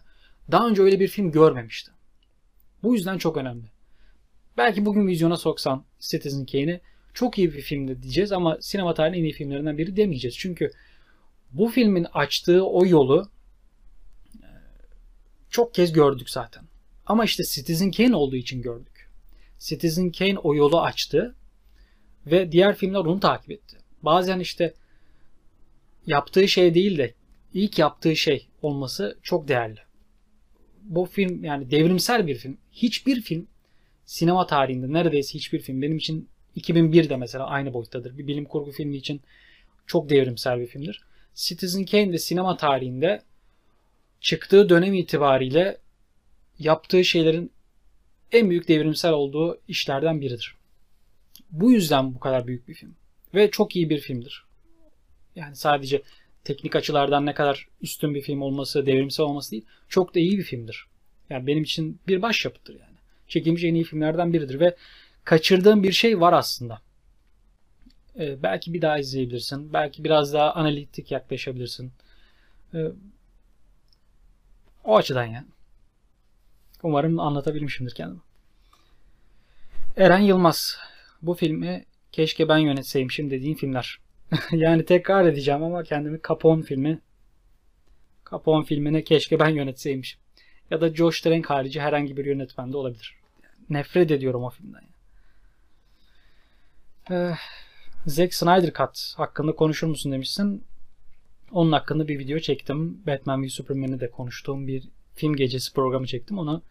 [0.51, 1.91] daha önce öyle bir film görmemişti.
[2.83, 3.65] Bu yüzden çok önemli.
[4.57, 6.81] Belki bugün vizyona soksan Citizen Kane'i
[7.13, 10.37] çok iyi bir filmdi diyeceğiz ama sinema tarihinin en iyi filmlerinden biri demeyeceğiz.
[10.37, 10.71] Çünkü
[11.51, 13.29] bu filmin açtığı o yolu
[14.35, 14.47] e,
[15.49, 16.63] çok kez gördük zaten.
[17.05, 19.09] Ama işte Citizen Kane olduğu için gördük.
[19.59, 21.35] Citizen Kane o yolu açtı
[22.25, 23.77] ve diğer filmler onu takip etti.
[24.01, 24.73] Bazen işte
[26.05, 27.13] yaptığı şey değil de
[27.55, 29.79] ilk yaptığı şey olması çok değerli.
[30.81, 32.57] Bu film yani devrimsel bir film.
[32.71, 33.47] Hiçbir film
[34.05, 38.17] sinema tarihinde neredeyse hiçbir film benim için 2001'de mesela aynı boyuttadır.
[38.17, 39.21] Bir bilim kurgu filmi için
[39.87, 41.03] çok devrimsel bir filmdir.
[41.35, 43.21] Citizen Kane de sinema tarihinde
[44.21, 45.77] çıktığı dönem itibariyle
[46.59, 47.51] yaptığı şeylerin
[48.31, 50.55] en büyük devrimsel olduğu işlerden biridir.
[51.51, 52.95] Bu yüzden bu kadar büyük bir film.
[53.33, 54.45] Ve çok iyi bir filmdir.
[55.35, 56.01] Yani sadece
[56.45, 60.43] teknik açılardan ne kadar üstün bir film olması, devrimsel olması değil, çok da iyi bir
[60.43, 60.85] filmdir.
[61.29, 62.95] Yani benim için bir başyapıttır yani.
[63.27, 64.75] Çekilmiş en iyi filmlerden biridir ve
[65.23, 66.81] kaçırdığım bir şey var aslında.
[68.19, 69.73] Ee, belki bir daha izleyebilirsin.
[69.73, 71.91] Belki biraz daha analitik yaklaşabilirsin.
[72.73, 72.91] Ee,
[74.83, 75.47] o açıdan yani.
[76.83, 78.21] Umarım anlatabilmişimdir kendimi.
[79.97, 80.77] Eren Yılmaz.
[81.21, 83.99] Bu filmi keşke ben yönetseymişim dediğin filmler.
[84.51, 86.99] yani tekrar edeceğim ama kendimi Capone filmi
[88.31, 90.19] Capone filmine keşke ben yönetseymişim.
[90.71, 93.15] Ya da Josh Trank harici herhangi bir yönetmen de olabilir.
[93.69, 94.83] Nefret ediyorum o filmden.
[97.11, 97.33] Ee,
[98.05, 100.63] Zack Snyder Cut hakkında konuşur musun demişsin.
[101.51, 103.01] Onun hakkında bir video çektim.
[103.07, 104.83] Batman v Superman'i de konuştuğum bir
[105.15, 106.37] film gecesi programı çektim.
[106.37, 106.61] Onu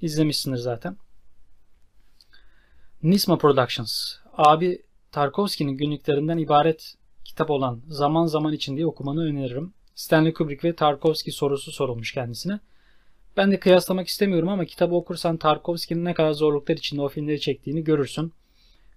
[0.00, 0.96] izlemişsindir zaten.
[3.02, 4.16] Nisma Productions.
[4.32, 6.94] Abi Tarkovski'nin günlüklerinden ibaret
[7.24, 9.74] kitap olan Zaman Zaman içinde okumanı öneririm.
[9.94, 12.60] Stanley Kubrick ve Tarkovski sorusu sorulmuş kendisine.
[13.36, 17.84] Ben de kıyaslamak istemiyorum ama kitabı okursan Tarkovski'nin ne kadar zorluklar içinde o filmleri çektiğini
[17.84, 18.32] görürsün.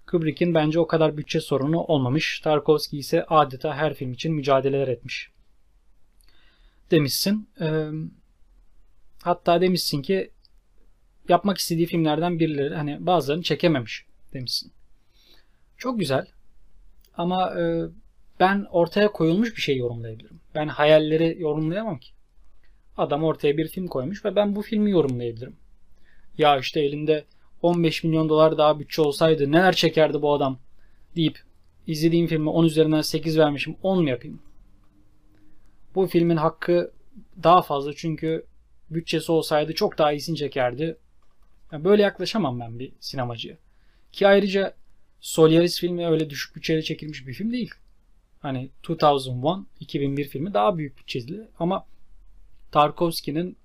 [0.08, 2.40] Kubrick'in bence o kadar bütçe sorunu olmamış.
[2.40, 5.30] Tarkovski ise adeta her film için mücadeleler etmiş.
[6.92, 7.50] Demişsin.
[7.62, 7.90] Ee,
[9.24, 10.32] hatta demişsin ki
[11.30, 14.73] yapmak istediği filmlerden birileri hani bazılarını çekememiş demişsin.
[15.84, 16.26] Çok güzel.
[17.18, 17.84] Ama e,
[18.40, 20.40] ben ortaya koyulmuş bir şey yorumlayabilirim.
[20.56, 22.12] Ben hayalleri yorumlayamam ki.
[22.98, 25.56] Adam ortaya bir film koymuş ve ben bu filmi yorumlayabilirim.
[26.38, 27.26] Ya işte elinde
[27.62, 30.60] 15 milyon dolar daha bütçe olsaydı neler çekerdi bu adam
[31.16, 31.40] deyip
[31.88, 34.42] izlediğim filmi 10 üzerinden 8 vermişim 10 mu yapayım?
[35.96, 36.92] Bu filmin hakkı
[37.44, 38.46] daha fazla çünkü
[38.90, 40.98] bütçesi olsaydı çok daha iyisini çekerdi.
[41.72, 43.58] Yani böyle yaklaşamam ben bir sinemacıya.
[44.12, 44.74] Ki ayrıca
[45.24, 47.72] Solaris filmi öyle düşük bütçeyle çekilmiş bir film değil.
[48.40, 51.86] Hani 2001, 2001 filmi daha büyük bütçeli ama
[52.72, 53.58] Tarkovski'nin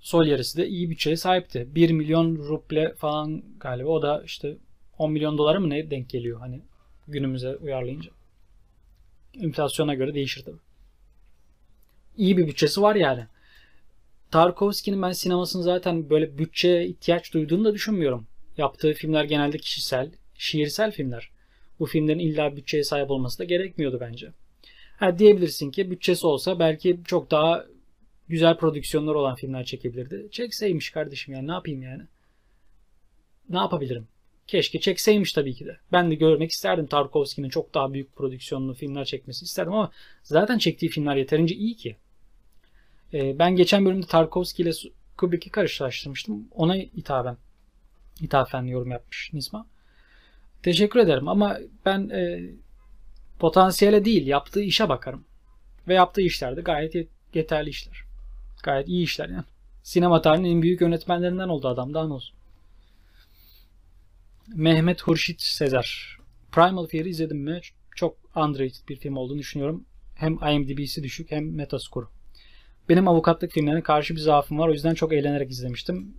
[0.00, 1.68] Solaris'i de iyi bütçeye sahipti.
[1.74, 3.88] 1 milyon ruble falan galiba.
[3.88, 4.56] O da işte
[4.98, 6.60] 10 milyon dolara mı ne denk geliyor hani
[7.08, 8.10] günümüze uyarlayınca.
[9.40, 10.56] Enflasyona göre değişir tabi.
[12.16, 13.26] İyi bir bütçesi var yani.
[14.30, 18.26] Tarkovski'nin ben sinemasını zaten böyle bütçeye ihtiyaç duyduğunu da düşünmüyorum.
[18.56, 21.30] Yaptığı filmler genelde kişisel, şiirsel filmler.
[21.80, 24.32] Bu filmlerin illa bütçeye sahip olması da gerekmiyordu bence.
[24.96, 27.66] Ha, diyebilirsin ki bütçesi olsa belki çok daha
[28.28, 30.28] güzel prodüksiyonlar olan filmler çekebilirdi.
[30.30, 32.02] Çekseymiş kardeşim yani ne yapayım yani?
[33.48, 34.08] Ne yapabilirim?
[34.46, 35.78] Keşke çekseymiş tabii ki de.
[35.92, 39.90] Ben de görmek isterdim Tarkovski'nin çok daha büyük prodüksiyonlu filmler çekmesi isterdim ama
[40.22, 41.96] zaten çektiği filmler yeterince iyi ki.
[43.14, 44.70] Ee, ben geçen bölümde Tarkovski ile
[45.16, 46.48] Kubrick'i karşılaştırmıştım.
[46.54, 47.36] Ona hitaben
[48.20, 49.66] ithafen yorum yapmış Nisma.
[50.66, 52.40] Teşekkür ederim ama ben e,
[53.38, 55.24] potansiyele değil yaptığı işe bakarım.
[55.88, 58.04] Ve yaptığı işler de gayet yeterli işler.
[58.62, 59.44] Gayet iyi işler yani.
[59.82, 62.36] Sinema tarihinin en büyük yönetmenlerinden oldu adam daha ne olsun.
[64.54, 66.16] Mehmet Hurşit Sezer.
[66.52, 67.60] Primal Fear'ı izledim mi?
[67.96, 69.84] Çok underrated bir film olduğunu düşünüyorum.
[70.14, 72.06] Hem IMDb'si düşük hem Metascore.
[72.88, 74.68] Benim avukatlık filmlerine karşı bir zaafım var.
[74.68, 76.16] O yüzden çok eğlenerek izlemiştim.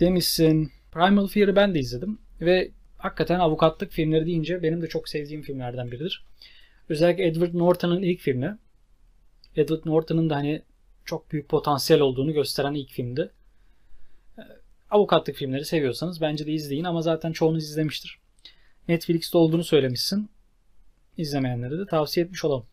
[0.00, 0.72] Demişsin.
[0.92, 2.18] Primal Fear'ı ben de izledim.
[2.40, 6.24] Ve hakikaten avukatlık filmleri deyince benim de çok sevdiğim filmlerden biridir.
[6.88, 8.58] Özellikle Edward Norton'un ilk filmi.
[9.56, 10.62] Edward Norton'un da hani
[11.04, 13.30] çok büyük potansiyel olduğunu gösteren ilk filmdi.
[14.38, 14.42] Ee,
[14.90, 18.18] avukatlık filmleri seviyorsanız bence de izleyin ama zaten çoğunuz izlemiştir.
[18.88, 20.30] Netflix'te olduğunu söylemişsin.
[21.16, 22.66] İzlemeyenlere de tavsiye etmiş olalım.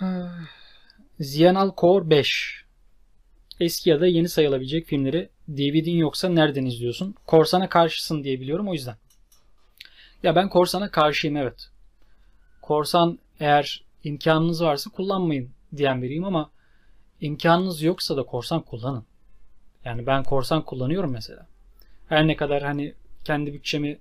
[1.20, 2.65] Ziyanal Core 5
[3.60, 7.14] Eski ya da yeni sayılabilecek filmleri DVD'in yoksa nereden izliyorsun?
[7.26, 8.96] Korsan'a karşısın diye biliyorum o yüzden.
[10.22, 11.68] Ya ben Korsan'a karşıyım evet.
[12.62, 16.50] Korsan eğer imkanınız varsa kullanmayın diyen biriyim ama
[17.20, 19.04] imkanınız yoksa da korsan kullanın.
[19.84, 21.46] Yani ben korsan kullanıyorum mesela.
[22.08, 23.98] Her ne kadar hani kendi bütçemi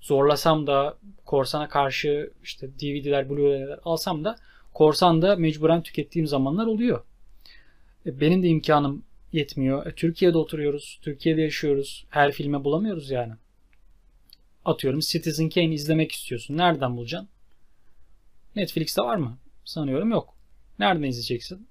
[0.00, 4.36] zorlasam da korsana karşı işte DVD'ler, Blu-ray'ler alsam da
[4.72, 7.04] korsan da mecburen tükettiğim zamanlar oluyor.
[8.06, 9.86] E, benim de imkanım yetmiyor.
[9.86, 12.06] E, Türkiye'de oturuyoruz, Türkiye'de yaşıyoruz.
[12.10, 13.32] Her filme bulamıyoruz yani.
[14.64, 16.56] Atıyorum Citizen Kane izlemek istiyorsun.
[16.56, 17.28] Nereden bulacaksın?
[18.56, 19.38] Netflix'te var mı?
[19.64, 20.34] Sanıyorum yok.
[20.78, 21.68] Nereden izleyeceksin?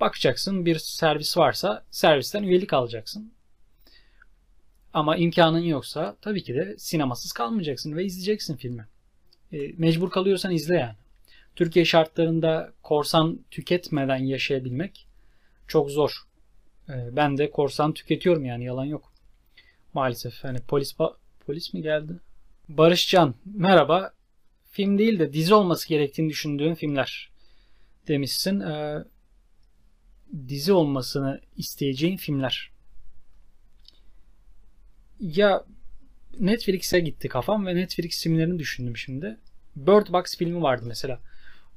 [0.00, 3.32] Bakacaksın bir servis varsa servisten üyelik alacaksın.
[4.94, 8.86] Ama imkanın yoksa tabii ki de sinemasız kalmayacaksın ve izleyeceksin filmi.
[9.52, 10.96] E, mecbur kalıyorsan izle yani.
[11.56, 15.07] Türkiye şartlarında korsan tüketmeden yaşayabilmek
[15.68, 16.22] çok zor.
[16.88, 19.12] E, ben de korsan tüketiyorum yani yalan yok.
[19.94, 20.96] Maalesef hani polis
[21.46, 22.12] polis mi geldi?
[22.68, 24.12] Barışcan merhaba.
[24.70, 27.30] Film değil de dizi olması gerektiğini düşündüğün filmler
[28.08, 28.60] demişsin.
[28.60, 29.04] E,
[30.48, 32.70] dizi olmasını isteyeceğin filmler.
[35.20, 35.64] Ya
[36.40, 39.36] Netflix'e gitti kafam ve Netflix filmlerini düşündüm şimdi.
[39.76, 41.20] Bird Box filmi vardı mesela.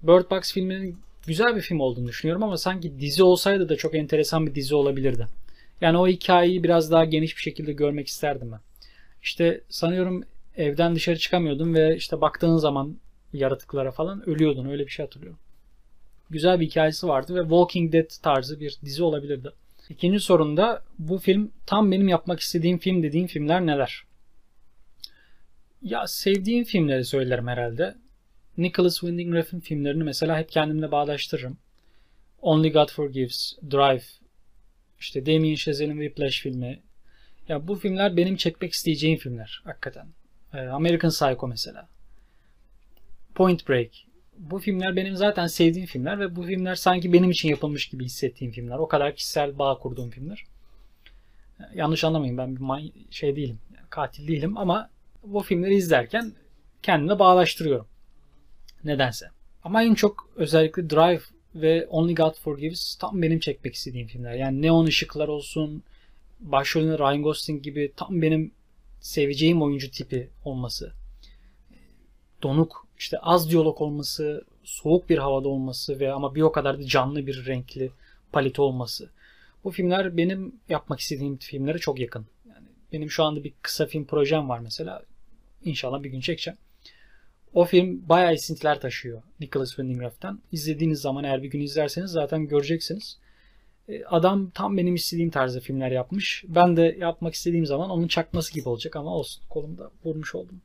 [0.04, 4.48] Bird Box filminin güzel bir film olduğunu düşünüyorum ama sanki dizi olsaydı da çok enteresan
[4.48, 5.28] bir dizi olabilirdi.
[5.82, 8.60] Yani o hikayeyi biraz daha geniş bir şekilde görmek isterdim ben.
[9.24, 10.24] İşte sanıyorum
[10.58, 12.98] evden dışarı çıkamıyordum ve işte baktığın zaman
[13.34, 14.70] yaratıklara falan ölüyordun.
[14.70, 15.40] Öyle bir şey hatırlıyorum.
[16.30, 19.52] Güzel bir hikayesi vardı ve Walking Dead tarzı bir dizi olabilirdi.
[19.90, 24.04] İkinci sorunda bu film tam benim yapmak istediğim film dediğin filmler neler?
[25.82, 27.96] Ya sevdiğim filmleri söylerim herhalde.
[28.62, 31.58] Nicholas Winding Refn filmlerini mesela hep kendimle bağdaştırırım.
[32.42, 34.04] Only God Forgives, Drive,
[35.00, 36.80] işte Damien Chazelle'in Whiplash filmi.
[37.48, 40.08] Ya bu filmler benim çekmek isteyeceğim filmler hakikaten.
[40.54, 41.88] Ee, American Psycho mesela.
[43.36, 43.90] Point Break.
[44.38, 48.54] Bu filmler benim zaten sevdiğim filmler ve bu filmler sanki benim için yapılmış gibi hissettiğim
[48.54, 48.78] filmler.
[48.78, 50.46] O kadar kişisel bağ kurduğum filmler.
[51.74, 53.60] Yanlış anlamayın ben bir şey değilim.
[53.90, 54.90] katil değilim ama
[55.24, 56.34] bu filmleri izlerken
[56.84, 57.88] kendime bağlaştırıyorum.
[58.84, 59.30] Nedense.
[59.64, 61.22] Ama en çok özellikle Drive
[61.56, 64.34] ve Only God Forgives tam benim çekmek istediğim filmler.
[64.34, 65.84] Yani neon ışıklar olsun,
[66.40, 68.52] başrolünde Ryan Gosling gibi tam benim
[69.02, 70.94] seveceğim oyuncu tipi olması.
[72.44, 76.86] Donuk, işte az diyalog olması, soğuk bir havada olması ve ama bir o kadar da
[76.86, 77.92] canlı bir renkli
[78.32, 79.10] paleti olması.
[79.64, 82.26] Bu filmler benim yapmak istediğim filmlere çok yakın.
[82.50, 85.04] Yani benim şu anda bir kısa film projem var mesela.
[85.66, 86.58] İnşallah bir gün çekeceğim.
[87.54, 90.40] O film bayağı esintiler taşıyor Nicholas Winding Refn'den.
[90.52, 93.18] İzlediğiniz zaman eğer bir gün izlerseniz zaten göreceksiniz.
[93.88, 96.44] E, adam tam benim istediğim tarzda filmler yapmış.
[96.48, 99.44] Ben de yapmak istediğim zaman onun çakması gibi olacak ama olsun.
[99.50, 100.62] Kolumda vurmuş oldum.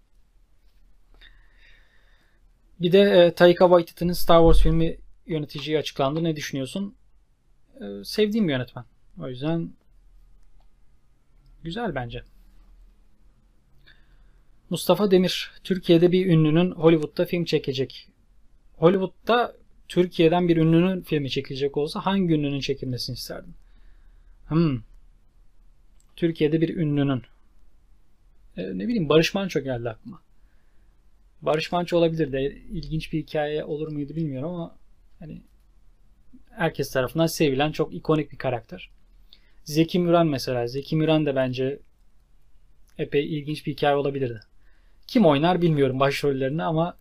[2.80, 6.24] Bir de e, Taika Waititi'nin Star Wars filmi yöneticiyi açıklandı.
[6.24, 6.94] Ne düşünüyorsun?
[7.80, 8.84] E, sevdiğim yönetmen.
[9.20, 9.70] O yüzden
[11.62, 12.22] güzel bence.
[14.70, 18.08] Mustafa Demir, Türkiye'de bir ünlünün Hollywood'da film çekecek.
[18.76, 19.56] Hollywood'da
[19.88, 23.54] Türkiye'den bir ünlünün filmi çekilecek olsa hangi ünlünün çekilmesini isterdin?
[24.48, 24.80] Hmm.
[26.16, 27.22] Türkiye'de bir ünlünün.
[28.56, 30.20] Ee, ne bileyim Barış Manço geldi aklıma.
[31.42, 34.76] Barış Manço olabilir de ilginç bir hikaye olur muydu bilmiyorum ama
[35.18, 35.42] hani
[36.50, 38.90] herkes tarafından sevilen çok ikonik bir karakter.
[39.64, 40.66] Zeki Müren mesela.
[40.66, 41.78] Zeki Müren de bence
[42.98, 44.40] epey ilginç bir hikaye olabilirdi.
[45.06, 46.96] Kim oynar bilmiyorum başrollerini ama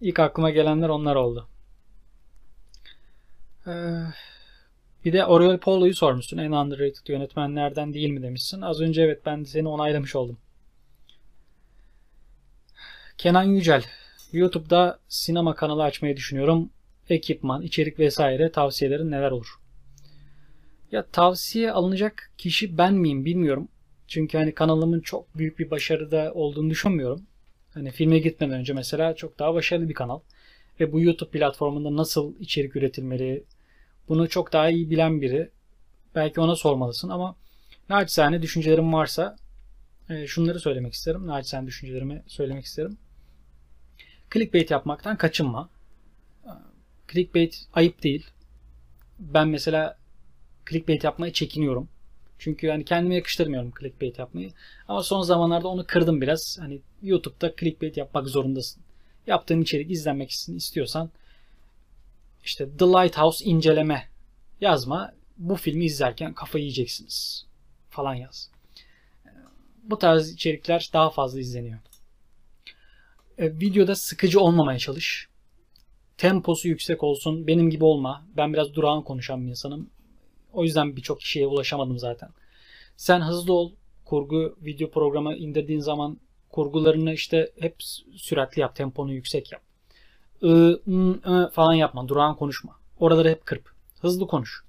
[0.00, 1.48] ilk aklıma gelenler onlar oldu.
[3.66, 3.70] Ee,
[5.04, 6.38] bir de Oriol Polo'yu sormuşsun.
[6.38, 8.60] En underrated yönetmenlerden değil mi demişsin.
[8.60, 10.38] Az önce evet ben seni onaylamış oldum.
[13.18, 13.84] Kenan Yücel.
[14.32, 16.70] YouTube'da sinema kanalı açmayı düşünüyorum.
[17.08, 19.60] Ekipman, içerik vesaire tavsiyelerin neler olur?
[20.92, 23.68] Ya tavsiye alınacak kişi ben miyim bilmiyorum.
[24.08, 27.26] Çünkü hani kanalımın çok büyük bir başarıda olduğunu düşünmüyorum.
[27.74, 30.20] Hani filme gitmeden önce mesela çok daha başarılı bir kanal.
[30.80, 33.44] Ve bu YouTube platformunda nasıl içerik üretilmeli
[34.08, 35.50] bunu çok daha iyi bilen biri.
[36.14, 37.36] Belki ona sormalısın ama
[37.88, 39.36] naçizane düşüncelerim varsa
[40.08, 41.26] e, şunları söylemek isterim.
[41.26, 42.98] Naçizane düşüncelerimi söylemek isterim.
[44.34, 45.70] Clickbait yapmaktan kaçınma.
[46.44, 46.50] E,
[47.12, 48.26] clickbait ayıp değil.
[49.18, 49.98] Ben mesela
[50.70, 51.88] clickbait yapmayı çekiniyorum.
[52.40, 54.50] Çünkü yani kendime yakıştırmıyorum clickbait yapmayı.
[54.88, 56.58] Ama son zamanlarda onu kırdım biraz.
[56.60, 58.82] Hani YouTube'da clickbait yapmak zorundasın.
[59.26, 61.10] Yaptığın içerik izlenmek istiyorsan
[62.44, 64.08] işte The Lighthouse inceleme
[64.60, 65.14] yazma.
[65.38, 67.46] Bu filmi izlerken kafayı yiyeceksiniz
[67.90, 68.50] falan yaz.
[69.82, 71.78] Bu tarz içerikler daha fazla izleniyor.
[73.38, 75.28] E, videoda sıkıcı olmamaya çalış.
[76.18, 77.46] Temposu yüksek olsun.
[77.46, 78.26] Benim gibi olma.
[78.36, 79.90] Ben biraz durağan konuşan bir insanım.
[80.52, 82.28] O yüzden birçok kişiye ulaşamadım zaten.
[82.96, 83.72] Sen hızlı ol.
[84.04, 87.74] Kurgu video programı indirdiğin zaman kurgularını işte hep
[88.16, 88.76] süratli yap.
[88.76, 89.62] Temponu yüksek yap.
[90.42, 92.08] I, n, ı falan yapma.
[92.08, 92.76] Durağan konuşma.
[92.98, 93.70] Oraları hep kırp.
[94.00, 94.64] Hızlı konuş.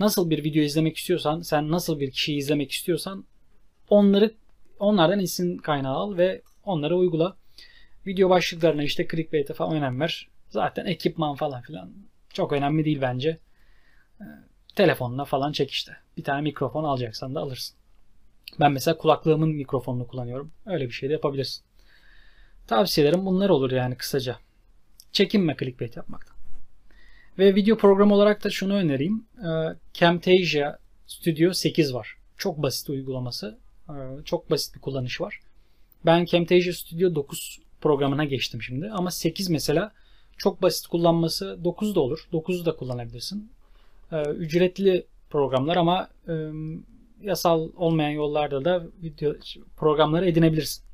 [0.00, 3.24] Nasıl bir video izlemek istiyorsan, sen nasıl bir kişiyi izlemek istiyorsan
[3.90, 4.34] onları
[4.78, 7.36] onlardan isim kaynağı al ve onları uygula.
[8.06, 10.28] Video başlıklarına işte clickbait'e falan önem ver.
[10.48, 11.92] Zaten ekipman falan filan
[12.32, 13.38] çok önemli değil bence.
[14.76, 15.96] Telefonla falan çek işte.
[16.16, 17.76] Bir tane mikrofon alacaksan da alırsın.
[18.60, 20.52] Ben mesela kulaklığımın mikrofonunu kullanıyorum.
[20.66, 21.64] Öyle bir şey de yapabilirsin.
[22.66, 24.36] Tavsiyelerim bunlar olur yani kısaca.
[25.12, 26.36] Çekinme clickbait yapmaktan.
[27.38, 29.26] Ve video programı olarak da şunu önereyim.
[29.38, 32.16] Ee, Camtasia Studio 8 var.
[32.36, 33.58] Çok basit uygulaması.
[33.88, 33.92] Ee,
[34.24, 35.40] çok basit bir kullanış var.
[36.06, 38.90] Ben Camtasia Studio 9 programına geçtim şimdi.
[38.90, 39.92] Ama 8 mesela
[40.36, 42.28] çok basit kullanması 9 da olur.
[42.32, 43.52] 9'u da kullanabilirsin.
[44.12, 46.32] Ee, ücretli programlar ama e,
[47.20, 49.34] yasal olmayan yollarda da video
[49.76, 50.84] programları edinebilirsin.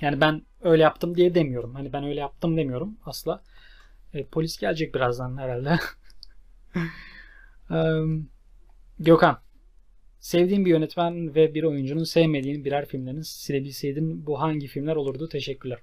[0.00, 1.74] Yani ben öyle yaptım diye demiyorum.
[1.74, 3.42] Hani ben öyle yaptım demiyorum asla.
[4.14, 5.78] E, polis gelecek birazdan herhalde.
[8.98, 9.38] Gökhan.
[10.20, 15.28] Sevdiğin bir yönetmen ve bir oyuncunun sevmediğin birer filmlerini silebilseydin bu hangi filmler olurdu?
[15.28, 15.78] Teşekkürler.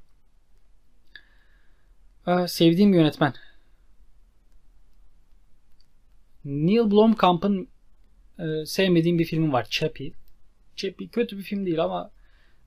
[2.47, 3.33] sevdiğim bir yönetmen.
[6.45, 7.67] Neil Blomkamp'ın
[8.39, 9.67] e, sevmediğim bir filmi var.
[9.69, 10.11] Chappie.
[10.75, 12.11] Chappie kötü bir film değil ama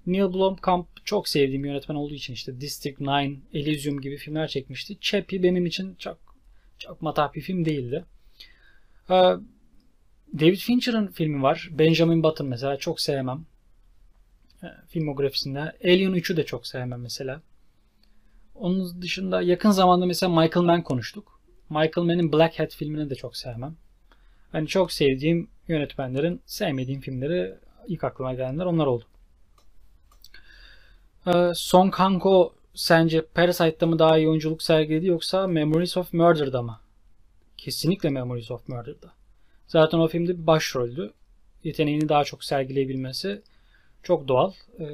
[0.06, 5.00] Neil Blomkamp çok sevdiğim yönetmen olduğu için işte District 9, Elysium gibi filmler çekmişti.
[5.00, 6.18] Chappie benim için çok
[6.78, 8.04] çok matah bir film değildi.
[9.10, 9.14] Ee,
[10.40, 11.68] David Fincher'ın filmi var.
[11.72, 13.46] Benjamin Button mesela çok sevmem.
[14.62, 15.60] Ee, filmografisinde.
[15.60, 17.42] Alien 3'ü de çok sevmem mesela.
[18.54, 21.37] Onun dışında yakın zamanda mesela Michael Mann konuştuk.
[21.70, 23.76] Michael Mann'in Black Hat filmini de çok sevmem.
[24.52, 27.54] Hani çok sevdiğim yönetmenlerin sevmediğim filmleri
[27.86, 29.04] ilk aklıma gelenler onlar oldu.
[31.26, 36.80] Ee, Song Kang-ho sence Parasite'da mı daha iyi oyunculuk sergiledi yoksa Memories of Murder'da mı?
[37.56, 39.12] Kesinlikle Memories of Murder'da.
[39.66, 41.12] Zaten o filmde bir başroldü.
[41.64, 43.42] Yeteneğini daha çok sergileyebilmesi
[44.02, 44.52] çok doğal.
[44.80, 44.86] Ee,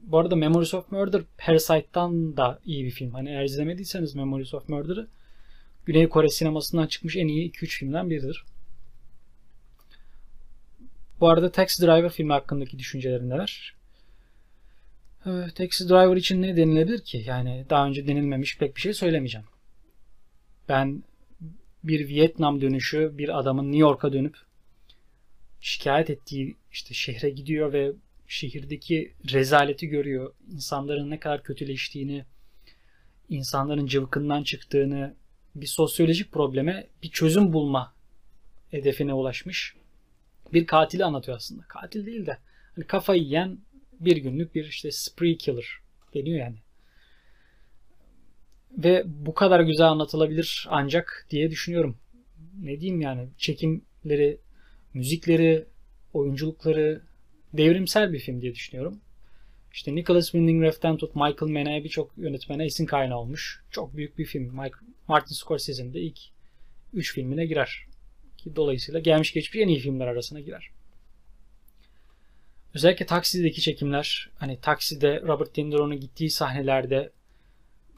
[0.00, 3.10] bu arada Memories of Murder Parasite'dan da iyi bir film.
[3.10, 5.06] Hani eğer izlemediyseniz Memories of Murder'ı
[5.86, 8.44] Güney Kore sinemasından çıkmış en iyi 2-3 filmden biridir.
[11.20, 13.74] Bu arada Taxi Driver filmi hakkındaki düşüncelerin neler?
[15.26, 17.22] Ee, Taxi Driver için ne denilebilir ki?
[17.26, 19.46] Yani daha önce denilmemiş pek bir şey söylemeyeceğim.
[20.68, 21.02] Ben
[21.84, 24.36] bir Vietnam dönüşü bir adamın New York'a dönüp
[25.60, 27.92] şikayet ettiği işte şehre gidiyor ve
[28.28, 30.34] şehirdeki rezaleti görüyor.
[30.52, 32.24] İnsanların ne kadar kötüleştiğini,
[33.28, 35.14] insanların cıvkından çıktığını,
[35.54, 37.94] bir sosyolojik probleme bir çözüm bulma
[38.70, 39.74] hedefine ulaşmış
[40.52, 41.62] bir katili anlatıyor aslında.
[41.68, 42.38] Katil değil de
[42.76, 43.58] hani kafayı yiyen
[44.00, 45.78] bir günlük bir işte spree killer
[46.14, 46.56] deniyor yani.
[48.78, 51.96] Ve bu kadar güzel anlatılabilir ancak diye düşünüyorum.
[52.60, 54.38] Ne diyeyim yani çekimleri,
[54.94, 55.66] müzikleri,
[56.12, 57.02] oyunculukları
[57.52, 59.00] devrimsel bir film diye düşünüyorum.
[59.74, 63.62] İşte Nicholas Winding Refn'den tut Michael Mann'e birçok yönetmene esin kaynağı olmuş.
[63.70, 64.60] Çok büyük bir film.
[65.08, 66.18] Martin Scorsese'nin de ilk
[66.92, 67.86] 3 filmine girer.
[68.36, 70.70] Ki dolayısıyla gelmiş geçmiş en iyi filmler arasına girer.
[72.74, 77.12] Özellikle Taksi'deki çekimler, hani Taksi'de Robert De Niro'nun gittiği sahnelerde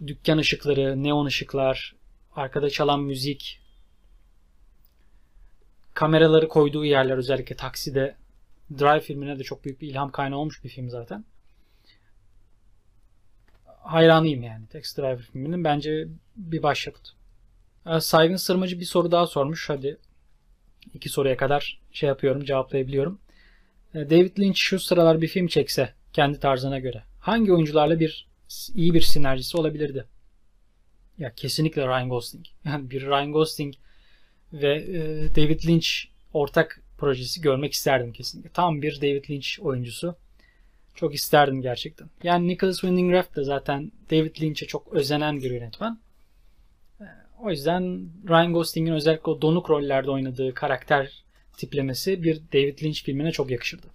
[0.07, 1.95] dükkan ışıkları, neon ışıklar,
[2.37, 3.61] arkada çalan müzik,
[5.95, 8.17] kameraları koyduğu yerler özellikle Taksi'de
[8.79, 11.25] Drive filmine de çok büyük bir ilham kaynağı olmuş bir film zaten.
[13.87, 15.65] Hayranıyım yani Taxi Driver filminin.
[15.65, 17.13] Bence bir başyapıt.
[17.87, 19.69] Ee, Saygın Sırmacı bir soru daha sormuş.
[19.71, 19.99] Hadi
[20.95, 23.21] iki soruya kadar şey yapıyorum, cevaplayabiliyorum.
[23.95, 28.29] E, David Lynch şu sıralar bir film çekse kendi tarzına göre hangi oyuncularla bir
[28.75, 30.05] iyi bir sinerjisi olabilirdi?
[31.19, 32.47] Ya kesinlikle Ryan Gosling.
[32.65, 33.75] Yani bir Ryan Gosling
[34.53, 35.01] ve e,
[35.37, 35.89] David Lynch
[36.33, 38.51] ortak projesi görmek isterdim kesinlikle.
[38.51, 40.17] Tam bir David Lynch oyuncusu.
[40.97, 42.09] Çok isterdim gerçekten.
[42.23, 45.99] Yani Nicholas Winding Refn de zaten David Lynch'e çok özenen bir yönetmen.
[47.01, 47.05] Ee,
[47.43, 51.25] o yüzden Ryan Gosling'in özellikle o donuk rollerde oynadığı karakter
[51.57, 53.87] tiplemesi bir David Lynch filmine çok yakışırdı.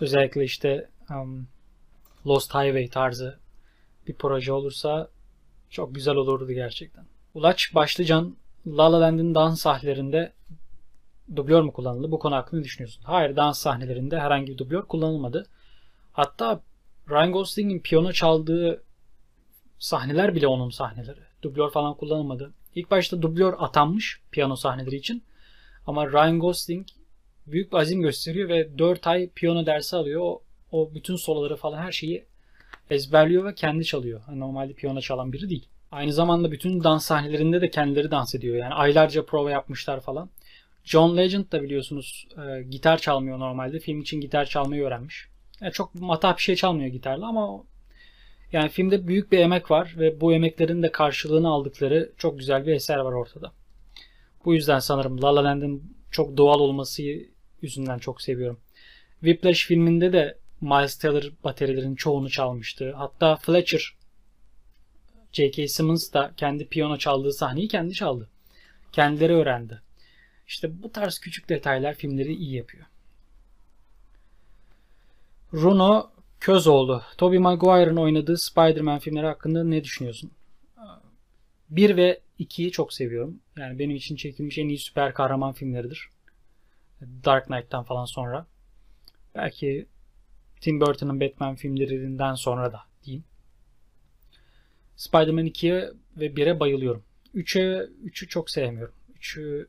[0.00, 1.48] Özellikle işte um,
[2.26, 3.38] Lost Highway tarzı
[4.08, 5.08] bir proje olursa
[5.70, 7.04] çok güzel olurdu gerçekten.
[7.34, 8.36] Ulaç Başlıcan
[8.66, 10.32] La La Land'in dans sahnelerinde
[11.36, 12.10] dublör mü kullanıldı?
[12.10, 13.02] Bu konu hakkında ne düşünüyorsun?
[13.04, 15.46] Hayır dans sahnelerinde herhangi bir dublör kullanılmadı.
[16.12, 16.62] Hatta
[17.10, 18.82] Ryan Gosling'in piyano çaldığı
[19.78, 21.20] sahneler bile onun sahneleri.
[21.42, 22.52] Dublör falan kullanılmadı.
[22.74, 25.22] İlk başta dublör atanmış piyano sahneleri için.
[25.86, 26.86] Ama Ryan Gosling
[27.46, 30.20] büyük bir azim gösteriyor ve 4 ay piyano dersi alıyor.
[30.20, 30.42] O,
[30.72, 32.24] o bütün soloları falan her şeyi
[32.90, 34.20] ezberliyor ve kendi çalıyor.
[34.32, 35.68] Normalde piyano çalan biri değil.
[35.92, 38.56] Aynı zamanda bütün dans sahnelerinde de kendileri dans ediyor.
[38.56, 40.30] Yani aylarca prova yapmışlar falan.
[40.84, 43.78] John Legend da biliyorsunuz e, gitar çalmıyor normalde.
[43.78, 45.31] Film için gitar çalmayı öğrenmiş.
[45.62, 47.64] Yani çok matah bir şey çalmıyor gitarla ama
[48.52, 52.72] yani filmde büyük bir emek var ve bu emeklerin de karşılığını aldıkları çok güzel bir
[52.72, 53.52] eser var ortada.
[54.44, 57.02] Bu yüzden sanırım La La Land'in çok doğal olması
[57.62, 58.60] yüzünden çok seviyorum.
[59.20, 62.92] Whiplash filminde de Miles Teller baterilerin çoğunu çalmıştı.
[62.92, 63.94] Hatta Fletcher
[65.32, 65.68] J.K.
[65.68, 68.30] Simmons da kendi piyano çaldığı sahneyi kendi çaldı.
[68.92, 69.82] Kendileri öğrendi.
[70.46, 72.86] İşte bu tarz küçük detaylar filmleri iyi yapıyor.
[75.54, 77.02] Runo Közoğlu.
[77.18, 80.30] Tobey Maguire'ın oynadığı Spider-Man filmleri hakkında ne düşünüyorsun?
[81.70, 83.40] 1 ve 2'yi çok seviyorum.
[83.56, 86.08] Yani benim için çekilmiş en iyi süper kahraman filmleridir.
[87.00, 88.46] Dark Knight'tan falan sonra.
[89.34, 89.86] Belki
[90.60, 93.24] Tim Burton'ın Batman filmlerinden sonra da diyeyim.
[94.96, 97.02] Spider-Man 2'ye ve 1'e bayılıyorum.
[97.34, 98.94] 3'e 3'ü çok sevmiyorum.
[99.20, 99.68] 3'ü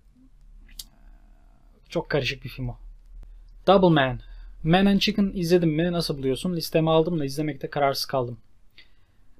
[1.89, 2.77] çok karışık bir film o.
[3.67, 4.19] Double Man.
[4.63, 5.91] Man and Chicken izledim mi?
[5.91, 6.55] Nasıl buluyorsun?
[6.55, 8.37] Listeme aldım da izlemekte kararsız kaldım.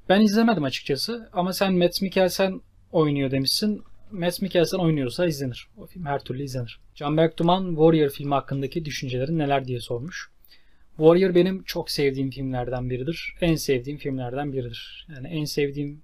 [0.10, 2.62] Ben izlemedim açıkçası ama sen Matt Mikkelsen
[2.92, 3.84] oynuyor demişsin.
[4.12, 5.68] Matt Mikkelsen oynuyorsa izlenir.
[5.78, 6.80] O film her türlü izlenir.
[6.96, 10.32] Canberk Duman Warrior filmi hakkındaki düşüncelerin neler diye sormuş.
[10.98, 13.36] Warrior benim çok sevdiğim filmlerden biridir.
[13.42, 15.08] En sevdiğim filmlerden biridir.
[15.16, 16.02] Yani en sevdiğim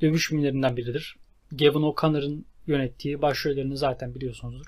[0.00, 1.16] dövüş filmlerinden biridir.
[1.52, 4.66] Gavin O'Connor'ın yönettiği başrollerini zaten biliyorsunuzdur.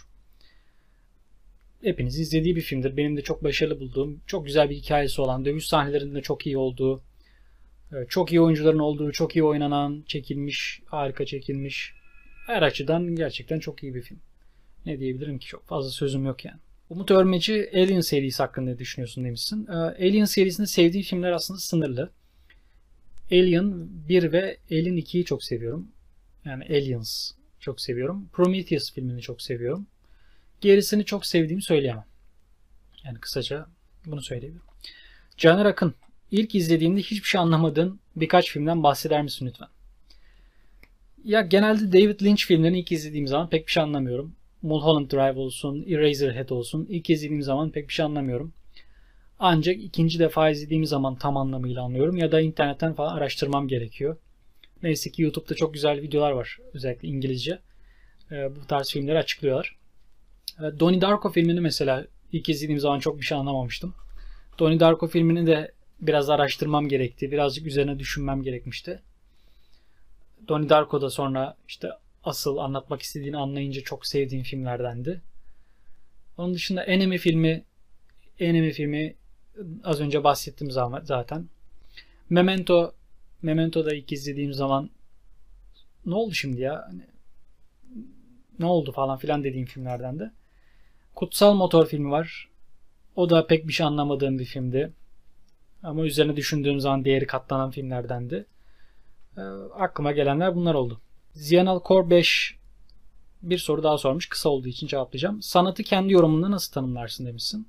[1.85, 2.97] Hepiniz izlediği bir filmdir.
[2.97, 7.03] Benim de çok başarılı bulduğum, çok güzel bir hikayesi olan, dövüş sahnelerinde çok iyi olduğu,
[7.93, 11.93] e, çok iyi oyuncuların olduğu, çok iyi oynanan, çekilmiş, harika çekilmiş.
[12.47, 14.19] Her açıdan gerçekten çok iyi bir film.
[14.87, 16.59] Ne diyebilirim ki çok fazla sözüm yok yani.
[16.91, 19.67] Umut Örmeci Alien serisi hakkında ne düşünüyorsun demişsin.
[19.67, 22.11] E, Alien serisinde sevdiğim filmler aslında sınırlı.
[23.33, 25.89] Alien 1 ve Alien 2'yi çok seviyorum.
[26.45, 28.29] Yani Aliens çok seviyorum.
[28.33, 29.87] Prometheus filmini çok seviyorum.
[30.61, 32.05] Gerisini çok sevdiğimi söyleyemem.
[33.05, 33.67] Yani kısaca
[34.07, 34.67] bunu söyleyebilirim.
[35.37, 35.95] Caner Akın.
[36.31, 39.69] İlk izlediğinde hiçbir şey anlamadığın birkaç filmden bahseder misin lütfen?
[41.25, 44.37] Ya genelde David Lynch filmlerini ilk izlediğim zaman pek bir şey anlamıyorum.
[44.63, 48.53] Mulholland Drive olsun, Eraserhead olsun ilk izlediğim zaman pek bir şey anlamıyorum.
[49.39, 54.17] Ancak ikinci defa izlediğim zaman tam anlamıyla anlıyorum ya da internetten falan araştırmam gerekiyor.
[54.83, 57.59] Neyse ki YouTube'da çok güzel videolar var özellikle İngilizce.
[58.31, 59.77] Bu tarz filmleri açıklıyorlar.
[60.59, 63.95] Donnie Darko filmini mesela ilk izlediğim zaman çok bir şey anlamamıştım.
[64.59, 67.33] Donnie Darko filmini de biraz araştırmam gerekti.
[67.33, 69.03] Birazcık üzerine düşünmem gerekmişti.
[70.49, 71.89] Donnie Darko da sonra işte
[72.25, 75.21] asıl anlatmak istediğini anlayınca çok sevdiğim filmlerdendi.
[76.39, 77.65] Onun dışında Enemy filmi
[78.39, 79.15] Enemy filmi
[79.85, 81.49] az önce bahsettim zaten.
[82.31, 82.95] Memento
[83.43, 84.91] Memento'da ilk izlediğim zaman
[86.07, 86.85] ne oldu şimdi ya?
[86.89, 87.03] Hani,
[88.59, 90.31] ne oldu falan filan dediğim filmlerden de.
[91.15, 92.49] Kutsal Motor filmi var.
[93.17, 94.93] O da pek bir şey anlamadığım bir filmdi.
[95.83, 98.47] Ama üzerine düşündüğüm zaman değeri katlanan filmlerdendi.
[99.37, 99.41] E,
[99.79, 101.01] aklıma gelenler bunlar oldu.
[101.33, 102.57] Ziyanal Kor 5
[103.43, 104.29] bir soru daha sormuş.
[104.29, 105.43] Kısa olduğu için cevaplayacağım.
[105.43, 107.69] Sanatı kendi yorumunda nasıl tanımlarsın demişsin.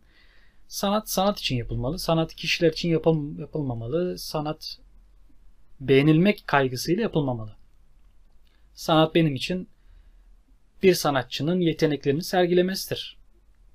[0.68, 2.00] Sanat sanat için yapılmalı.
[2.00, 4.18] Sanat kişiler için yapıl, yapılmamalı.
[4.18, 4.78] Sanat
[5.80, 7.56] beğenilmek kaygısıyla yapılmamalı.
[8.74, 9.68] Sanat benim için
[10.84, 13.18] bir sanatçının yeteneklerini sergilemesidir.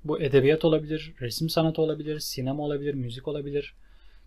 [0.05, 3.75] Bu edebiyat olabilir, resim sanatı olabilir, sinema olabilir, müzik olabilir.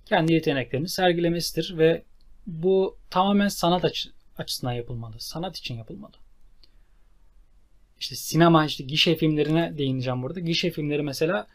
[0.05, 2.03] Kendi yeteneklerini sergilemesidir ve
[2.47, 5.15] bu tamamen sanat açı, açısından yapılmalı.
[5.19, 6.13] Sanat için yapılmalı.
[7.99, 10.39] İşte sinema, işte gişe filmlerine değineceğim burada.
[10.39, 11.47] Gişe filmleri mesela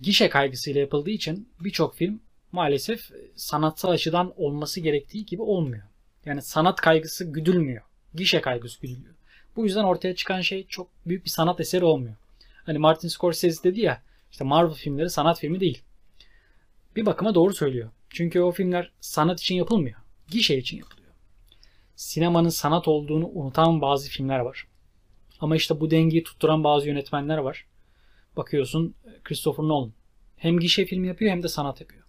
[0.00, 2.20] gişe kaygısıyla yapıldığı için birçok film
[2.52, 5.82] maalesef sanatsal açıdan olması gerektiği gibi olmuyor.
[6.24, 7.82] Yani sanat kaygısı güdülmüyor.
[8.14, 9.14] Gişe kaygısı güdülüyor.
[9.56, 12.16] Bu yüzden ortaya çıkan şey çok büyük bir sanat eseri olmuyor.
[12.68, 15.82] Hani Martin Scorsese dedi ya işte Marvel filmleri sanat filmi değil.
[16.96, 17.90] Bir bakıma doğru söylüyor.
[18.10, 20.00] Çünkü o filmler sanat için yapılmıyor.
[20.30, 21.12] Gişe için yapılıyor.
[21.96, 24.66] Sinemanın sanat olduğunu unutan bazı filmler var.
[25.40, 27.66] Ama işte bu dengeyi tutturan bazı yönetmenler var.
[28.36, 28.94] Bakıyorsun
[29.24, 29.92] Christopher Nolan.
[30.36, 32.04] Hem gişe filmi yapıyor hem de sanat yapıyor.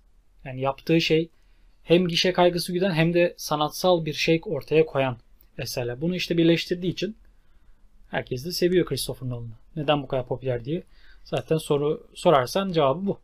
[0.45, 1.29] Yani yaptığı şey
[1.83, 5.17] hem gişe kaygısı güden hem de sanatsal bir şey ortaya koyan
[5.57, 6.01] eserler.
[6.01, 7.17] Bunu işte birleştirdiği için
[8.09, 9.51] herkes de seviyor Christopher Nolan'ı.
[9.75, 10.83] Neden bu kadar popüler diye.
[11.23, 13.19] Zaten soru sorarsan cevabı bu.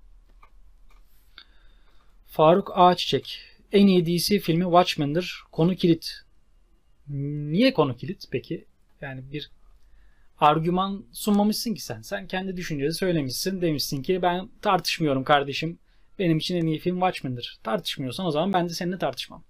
[2.27, 3.39] Faruk Ağaççiçek.
[3.71, 5.41] En iyi DC filmi Watchmen'dir.
[5.51, 6.11] Konu kilit.
[7.07, 8.65] Niye konu kilit peki?
[9.01, 9.51] Yani bir
[10.39, 12.01] argüman sunmamışsın ki sen.
[12.01, 13.61] Sen kendi düşünceni söylemişsin.
[13.61, 15.79] Demişsin ki ben tartışmıyorum kardeşim.
[16.19, 17.59] Benim için en iyi film Watchmen'dir.
[17.63, 19.43] Tartışmıyorsan o zaman ben de seninle tartışmam.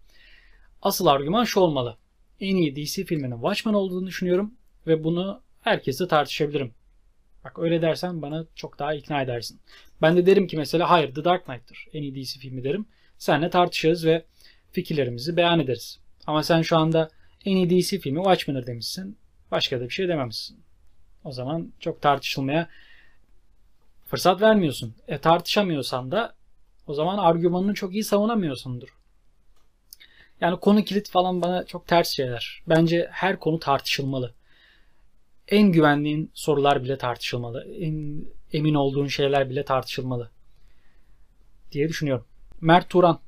[0.81, 1.97] Asıl argüman şu olmalı.
[2.39, 4.53] En iyi DC filminin Watchmen olduğunu düşünüyorum
[4.87, 6.73] ve bunu herkesle tartışabilirim.
[7.43, 9.59] Bak öyle dersen bana çok daha ikna edersin.
[10.01, 11.87] Ben de derim ki mesela hayır The Dark Knight'tır.
[11.93, 12.85] En iyi DC filmi derim.
[13.17, 14.25] Seninle tartışırız ve
[14.71, 15.99] fikirlerimizi beyan ederiz.
[16.27, 17.09] Ama sen şu anda
[17.45, 19.17] en iyi DC filmi Watchmen'ır demişsin.
[19.51, 20.59] Başka da bir şey dememişsin.
[21.23, 22.69] O zaman çok tartışılmaya
[24.05, 24.95] fırsat vermiyorsun.
[25.07, 26.35] E tartışamıyorsan da
[26.87, 28.89] o zaman argümanını çok iyi savunamıyorsundur.
[30.41, 32.63] Yani konu kilit falan bana çok ters şeyler.
[32.69, 34.33] Bence her konu tartışılmalı.
[35.47, 37.75] En güvendiğin sorular bile tartışılmalı.
[37.79, 40.31] En emin olduğun şeyler bile tartışılmalı.
[41.71, 42.25] Diye düşünüyorum.
[42.61, 43.19] Mert Turan.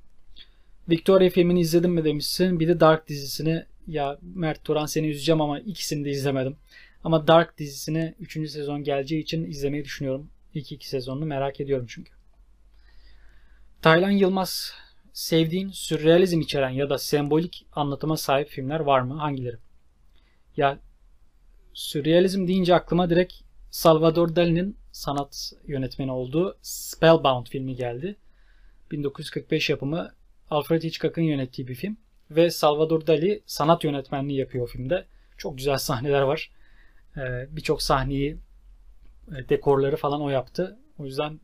[0.90, 2.60] Victoria filmini izledin mi demişsin.
[2.60, 6.58] Bir de Dark dizisini ya Mert Turan seni üzeceğim ama ikisini de izlemedim.
[7.04, 8.50] Ama Dark dizisini 3.
[8.50, 10.30] sezon geleceği için izlemeyi düşünüyorum.
[10.54, 12.12] İlk iki sezonunu merak ediyorum çünkü.
[13.82, 14.74] Taylan Yılmaz
[15.14, 19.14] sevdiğin sürrealizm içeren ya da sembolik anlatıma sahip filmler var mı?
[19.14, 19.58] Hangileri?
[20.58, 20.80] Ya
[21.78, 23.34] sürrealizm deyince aklıma direkt
[23.72, 28.16] Salvador Dali'nin sanat yönetmeni olduğu Spellbound filmi geldi.
[28.92, 30.14] 1945 yapımı
[30.50, 31.98] Alfred Hitchcock'ın yönettiği bir film.
[32.32, 35.06] Ve Salvador Dali sanat yönetmenliği yapıyor o filmde.
[35.38, 36.52] Çok güzel sahneler var.
[37.18, 38.38] Ee, Birçok sahneyi,
[39.28, 40.80] e, dekorları falan o yaptı.
[41.00, 41.40] O yüzden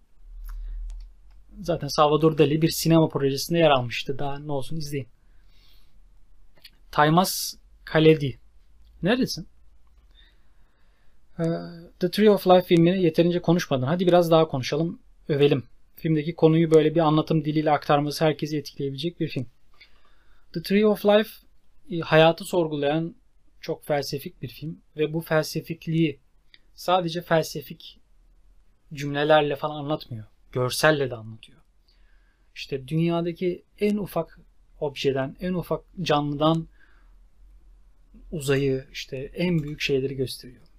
[1.61, 4.19] zaten Salvador Dali bir sinema projesinde yer almıştı.
[4.19, 5.07] Daha ne olsun izleyin.
[6.91, 7.55] Taymas
[7.85, 8.39] Kaledi.
[9.03, 9.52] Neredesin?
[11.39, 11.43] Ee,
[11.99, 13.85] The Tree of Life filmini yeterince konuşmadın.
[13.85, 15.63] Hadi biraz daha konuşalım, övelim.
[15.95, 19.45] Filmdeki konuyu böyle bir anlatım diliyle aktarması herkesi etkileyebilecek bir film.
[20.53, 21.29] The Tree of Life
[21.91, 23.15] e, hayatı sorgulayan
[23.61, 26.19] çok felsefik bir film ve bu felsefikliği
[26.75, 27.99] sadece felsefik
[28.93, 30.25] cümlelerle falan anlatmıyor.
[30.51, 31.59] Görselle de anlatıyor.
[32.55, 34.39] İşte dünyadaki en ufak
[34.79, 36.67] objeden, en ufak canlıdan
[38.31, 40.72] uzayı, işte en büyük şeyleri gösteriyor.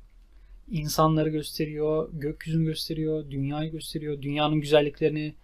[0.71, 5.35] İnsanları gösteriyor, gökyüzünü gösteriyor, dünyayı gösteriyor, dünyanın güzelliklerini,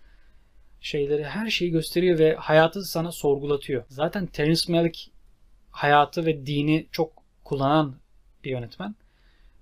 [0.81, 3.85] şeyleri, her şeyi gösteriyor ve hayatı sana sorgulatıyor.
[3.89, 5.11] Zaten Terence Malick
[5.71, 7.12] hayatı ve dini çok
[7.45, 7.97] kullanan
[8.45, 8.95] bir yönetmen.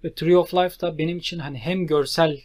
[0.05, 2.41] Ve Tree of Life da benim için hani hem görsel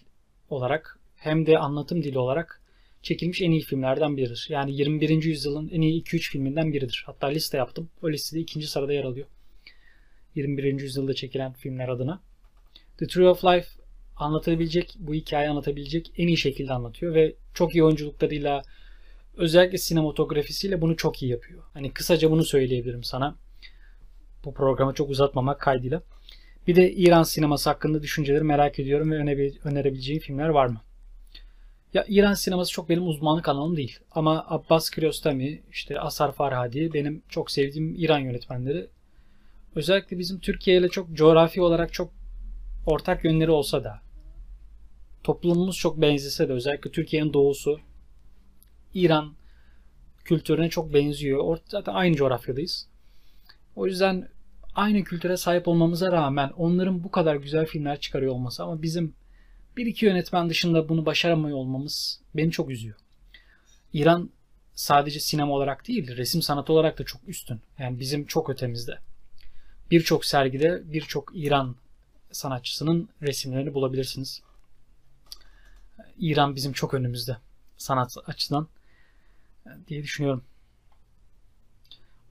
[0.49, 2.61] olarak hem de anlatım dili olarak
[3.01, 4.47] çekilmiş en iyi filmlerden biridir.
[4.49, 5.24] Yani 21.
[5.24, 7.03] yüzyılın en iyi 2-3 filminden biridir.
[7.05, 7.89] Hatta liste yaptım.
[8.03, 9.28] O listede ikinci sırada yer alıyor.
[10.36, 10.80] 21.
[10.80, 12.22] yüzyılda çekilen filmler adına.
[12.97, 13.67] The Tree of Life
[14.15, 18.61] anlatabilecek, bu hikayeyi anlatabilecek en iyi şekilde anlatıyor ve çok iyi oyunculuklarıyla
[19.37, 21.63] özellikle sinematografisiyle bunu çok iyi yapıyor.
[21.73, 23.35] Hani kısaca bunu söyleyebilirim sana.
[24.45, 26.01] Bu programı çok uzatmamak kaydıyla.
[26.67, 29.15] Bir de İran sineması hakkında düşünceleri merak ediyorum ve
[29.63, 30.81] önerebileceğim filmler var mı?
[31.93, 33.99] Ya İran sineması çok benim uzmanlık alanım değil.
[34.11, 38.87] Ama Abbas Kiarostami, işte Asar Farhadi benim çok sevdiğim İran yönetmenleri.
[39.75, 42.11] Özellikle bizim Türkiye ile çok coğrafi olarak çok
[42.86, 44.01] ortak yönleri olsa da
[45.23, 47.79] toplumumuz çok benzese de özellikle Türkiye'nin doğusu
[48.93, 49.36] İran
[50.25, 51.57] kültürüne çok benziyor.
[51.65, 52.88] Zaten aynı coğrafyadayız.
[53.75, 54.29] O yüzden
[54.75, 59.15] aynı kültüre sahip olmamıza rağmen onların bu kadar güzel filmler çıkarıyor olması ama bizim
[59.77, 62.95] bir iki yönetmen dışında bunu başaramıyor olmamız beni çok üzüyor.
[63.93, 64.29] İran
[64.75, 67.61] sadece sinema olarak değil, resim sanatı olarak da çok üstün.
[67.79, 68.97] Yani bizim çok ötemizde.
[69.91, 71.75] Birçok sergide birçok İran
[72.34, 74.41] sanatçısının resimlerini bulabilirsiniz.
[76.19, 77.38] İran bizim çok önümüzde
[77.77, 78.67] sanat açıdan
[79.88, 80.43] diye düşünüyorum.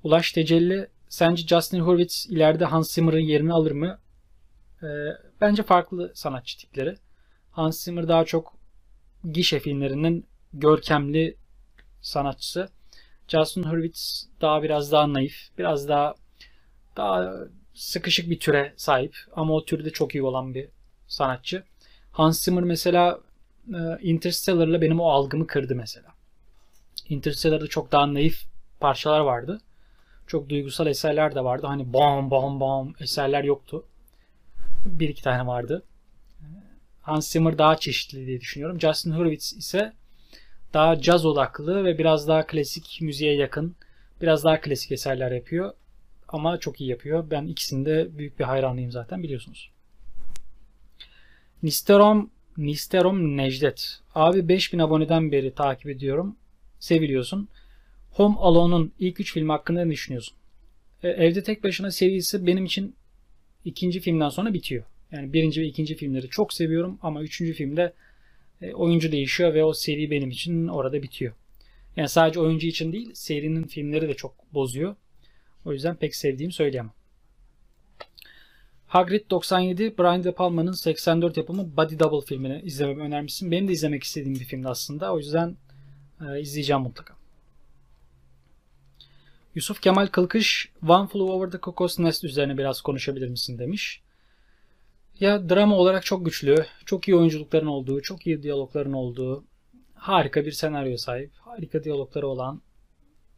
[0.03, 3.99] Ulaş Tecelli sence Justin Hurwitz ileride Hans Zimmer'ın yerini alır mı?
[4.83, 4.87] Ee,
[5.41, 6.97] bence farklı sanatçı tipleri.
[7.51, 8.55] Hans Zimmer daha çok
[9.33, 11.37] gişe filmlerinin görkemli
[12.01, 12.69] sanatçısı.
[13.29, 16.15] Justin Hurwitz daha biraz daha naif, biraz daha
[16.97, 17.35] daha
[17.75, 20.69] sıkışık bir türe sahip ama o türde çok iyi olan bir
[21.09, 21.65] sanatçı.
[22.13, 23.21] Hans Zimmer mesela
[23.69, 26.09] e, Interstellar'la benim o algımı kırdı mesela.
[27.09, 28.43] Interstellar'da çok daha naif
[28.81, 29.61] parçalar vardı.
[30.27, 31.67] Çok duygusal eserler de vardı.
[31.67, 33.85] Hani bam bam bam eserler yoktu.
[34.87, 35.83] Bir iki tane vardı.
[37.03, 38.81] Hans Zimmer daha çeşitli diye düşünüyorum.
[38.81, 39.93] Justin Hurwitz ise
[40.75, 43.77] daha caz odaklı ve biraz daha klasik müziğe yakın,
[44.21, 45.73] biraz daha klasik eserler yapıyor.
[46.33, 47.31] Ama çok iyi yapıyor.
[47.31, 49.71] Ben ikisinde büyük bir hayranıyım zaten biliyorsunuz.
[51.63, 54.01] Nisterom Nisterom Necdet.
[54.15, 56.37] Abi 5000 aboneden beri takip ediyorum.
[56.81, 57.49] Seviliyorsun.
[58.11, 60.37] Home Alone'un ilk 3 filmi hakkında ne düşünüyorsun?
[61.03, 62.95] E, Evde Tek Başına serisi benim için
[63.65, 64.85] ikinci filmden sonra bitiyor.
[65.13, 67.93] Yani birinci ve ikinci filmleri çok seviyorum ama üçüncü filmde
[68.63, 71.33] e, oyuncu değişiyor ve o seri benim için orada bitiyor.
[71.97, 74.97] Yani sadece oyuncu için değil serinin filmleri de çok bozuyor.
[75.65, 76.93] O yüzden pek sevdiğimi söyleyemem.
[78.87, 83.51] Hagrid 97, Brian De Palma'nın 84 yapımı Body Double filmini izlememi önermişsin.
[83.51, 85.13] Benim de izlemek istediğim bir filmdi aslında.
[85.13, 85.57] O yüzden
[86.21, 87.15] e, izleyeceğim mutlaka.
[89.55, 94.03] Yusuf Kemal Kılkış, One Flew Over the Cuckoo's Nest üzerine biraz konuşabilir misin demiş.
[95.21, 99.45] Ya drama olarak çok güçlü, çok iyi oyunculukların olduğu, çok iyi diyalogların olduğu,
[99.95, 102.63] harika bir senaryo sahip, harika diyalogları olan,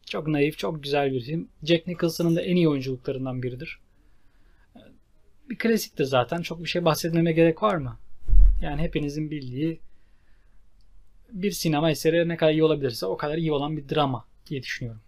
[0.06, 1.48] çok naif, çok güzel bir film.
[1.62, 3.78] Jack Nicholson'ın da en iyi oyunculuklarından biridir.
[5.50, 6.42] Bir klasiktir zaten.
[6.42, 7.98] Çok bir şey bahsetmeme gerek var mı?
[8.62, 9.80] Yani hepinizin bildiği
[11.30, 15.02] bir sinema eseri ne kadar iyi olabilirse o kadar iyi olan bir drama diye düşünüyorum.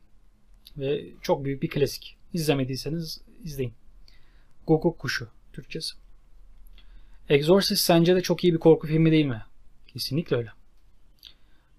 [0.77, 2.17] Ve çok büyük bir klasik.
[2.33, 3.75] İzlemediyseniz izleyin.
[4.67, 5.95] Guguk Kuşu Türkçesi.
[7.29, 9.43] Exorcist sence de çok iyi bir korku filmi değil mi?
[9.87, 10.51] Kesinlikle öyle.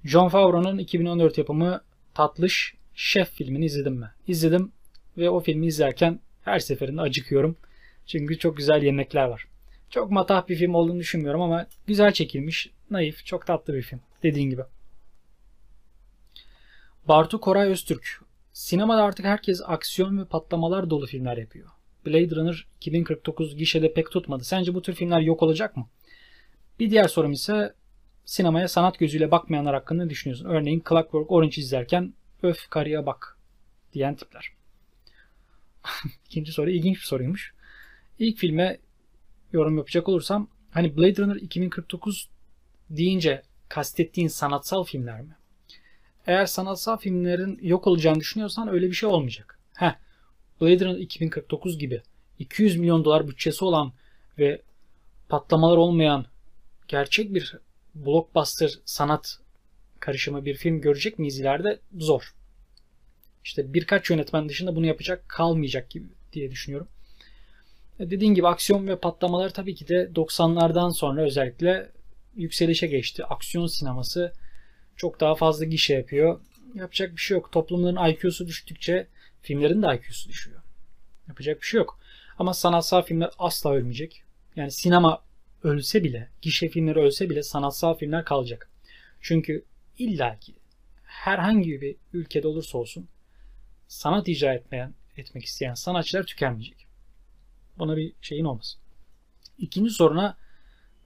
[0.04, 1.82] John Favreau'nun 2014 yapımı
[2.14, 4.12] Tatlış Şef filmini izledim mi?
[4.28, 4.72] İzledim
[5.18, 7.58] ve o filmi izlerken her seferinde acıkıyorum.
[8.06, 9.48] Çünkü çok güzel yemekler var.
[9.90, 14.00] Çok matah bir film olduğunu düşünmüyorum ama güzel çekilmiş, naif, çok tatlı bir film.
[14.24, 14.62] Dediğin gibi.
[17.08, 18.22] Bartu Koray Öztürk.
[18.54, 21.68] Sinemada artık herkes aksiyon ve patlamalar dolu filmler yapıyor.
[22.06, 24.44] Blade Runner 2049 gişede pek tutmadı.
[24.44, 25.88] Sence bu tür filmler yok olacak mı?
[26.80, 27.74] Bir diğer sorum ise
[28.26, 30.46] sinemaya sanat gözüyle bakmayanlar hakkında ne düşünüyorsun?
[30.46, 32.14] Örneğin Clockwork Orange izlerken
[32.44, 33.38] öf karıya bak
[33.94, 34.52] diyen tipler.
[36.26, 37.54] İkinci soru ilginç bir soruymuş.
[38.20, 38.80] İlk filme
[39.54, 42.30] yorum yapacak olursam hani Blade Runner 2049
[42.90, 45.36] deyince kastettiğin sanatsal filmler mi?
[46.28, 49.60] Eğer sanatsal filmlerin yok olacağını düşünüyorsan öyle bir şey olmayacak.
[49.74, 49.96] Heh,
[50.62, 52.02] Blade Runner 2049 gibi
[52.40, 53.94] 200 milyon dolar bütçesi olan
[54.38, 54.62] ve
[55.30, 56.26] patlamalar olmayan
[56.88, 57.58] gerçek bir
[57.96, 59.40] blockbuster sanat
[60.08, 61.80] karışımı bir film görecek miyiz ileride?
[61.98, 62.34] Zor.
[63.44, 66.88] İşte birkaç yönetmen dışında bunu yapacak kalmayacak gibi diye düşünüyorum.
[68.00, 71.92] E, dediğim gibi aksiyon ve patlamalar tabii ki de 90'lardan sonra özellikle
[72.36, 73.26] yükselişe geçti.
[73.26, 74.34] Aksiyon sineması
[74.96, 76.40] çok daha fazla gişe yapıyor.
[76.76, 77.52] Yapacak bir şey yok.
[77.52, 79.08] Toplumların IQ'su düştükçe
[79.42, 80.62] filmlerin de IQ'su düşüyor.
[81.28, 82.00] Yapacak bir şey yok.
[82.40, 84.24] Ama sanatsal filmler asla ölmeyecek.
[84.56, 85.22] Yani sinema
[85.64, 88.70] ölse bile, gişe filmleri ölse bile sanatsal filmler kalacak.
[89.22, 89.66] Çünkü
[89.98, 90.56] illaki
[91.04, 93.08] herhangi bir ülkede olursa olsun
[93.88, 96.88] sanat icra etmeyen, etmek isteyen sanatçılar tükenmeyecek.
[97.78, 98.78] Buna bir şeyin olmaz.
[99.58, 100.38] İkinci soruna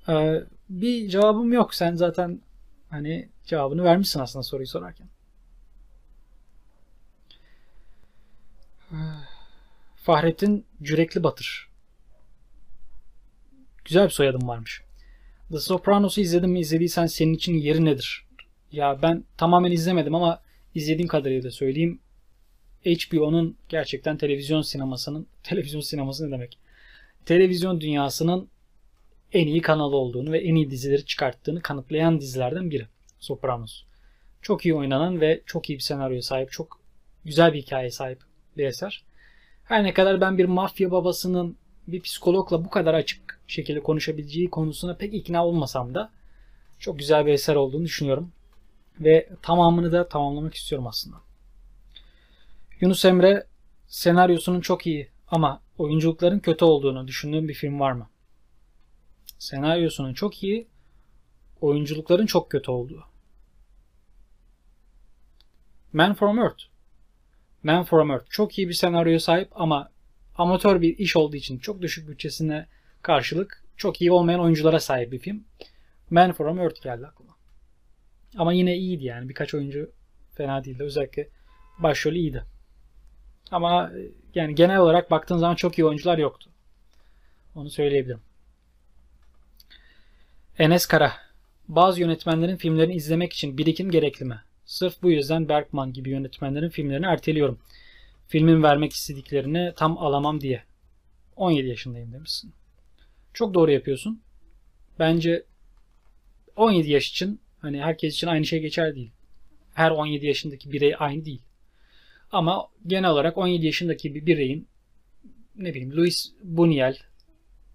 [0.07, 1.75] e, bir cevabım yok.
[1.75, 2.41] Sen zaten
[2.89, 5.07] hani cevabını vermişsin aslında soruyu sorarken.
[9.95, 11.69] Fahrettin Cürekli Batır.
[13.85, 14.81] Güzel bir soyadım varmış.
[15.51, 16.59] The Sopranos'u izledim mi?
[16.59, 18.25] İzlediysen senin için yeri nedir?
[18.71, 20.41] Ya ben tamamen izlemedim ama
[20.75, 21.99] izlediğim kadarıyla da söyleyeyim.
[22.85, 26.57] HBO'nun gerçekten televizyon sinemasının televizyon sineması ne demek?
[27.25, 28.49] Televizyon dünyasının
[29.33, 32.87] en iyi kanalı olduğunu ve en iyi dizileri çıkarttığını kanıtlayan dizilerden biri.
[33.19, 33.83] Sopranos.
[34.41, 36.79] Çok iyi oynanan ve çok iyi bir senaryoya sahip, çok
[37.25, 38.19] güzel bir hikaye sahip
[38.57, 39.03] bir eser.
[39.63, 41.57] Her ne kadar ben bir mafya babasının
[41.87, 46.11] bir psikologla bu kadar açık şekilde konuşabileceği konusuna pek ikna olmasam da
[46.79, 48.31] çok güzel bir eser olduğunu düşünüyorum.
[48.99, 51.17] Ve tamamını da tamamlamak istiyorum aslında.
[52.81, 53.47] Yunus Emre
[53.87, 58.09] senaryosunun çok iyi ama oyunculukların kötü olduğunu düşündüğüm bir film var mı?
[59.39, 60.67] Senaryosunun çok iyi,
[61.61, 63.03] oyunculukların çok kötü olduğu.
[65.93, 66.63] Man from Earth.
[67.63, 69.91] Man from Earth çok iyi bir senaryoya sahip ama
[70.37, 72.67] amatör bir iş olduğu için çok düşük bütçesine
[73.01, 75.43] karşılık çok iyi olmayan oyunculara sahip bir film.
[76.09, 77.30] Man from Earth geldi aklıma.
[78.37, 79.29] Ama yine iyiydi yani.
[79.29, 79.91] Birkaç oyuncu
[80.33, 80.83] fena değildi.
[80.83, 81.29] Özellikle
[81.79, 82.43] başrolü iyiydi.
[83.51, 83.91] Ama
[84.35, 86.49] yani genel olarak baktığın zaman çok iyi oyuncular yoktu.
[87.55, 88.21] Onu söyleyebilirim.
[90.59, 91.13] Enes Kara.
[91.67, 94.41] Bazı yönetmenlerin filmlerini izlemek için birikim gerekli mi?
[94.65, 97.59] Sırf bu yüzden Bergman gibi yönetmenlerin filmlerini erteliyorum.
[98.27, 100.63] Filmin vermek istediklerini tam alamam diye.
[101.35, 102.53] 17 yaşındayım demişsin.
[103.33, 104.21] Çok doğru yapıyorsun.
[104.99, 105.45] Bence
[106.55, 109.11] 17 yaş için hani herkes için aynı şey geçer değil.
[109.73, 111.41] Her 17 yaşındaki birey aynı değil.
[112.31, 114.67] Ama genel olarak 17 yaşındaki bir bireyin
[115.55, 116.97] ne bileyim Louis Buñuel,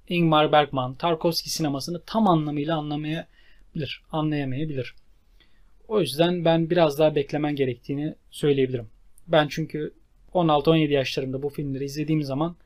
[0.09, 4.95] Ingmar Bergman, Tarkovski sinemasını tam anlamıyla anlamayabilir, anlayamayabilir.
[5.89, 8.89] O yüzden ben biraz daha beklemen gerektiğini söyleyebilirim.
[9.29, 9.95] Ben çünkü
[10.35, 12.57] 16-17 yaşlarımda bu filmleri izlediğim zaman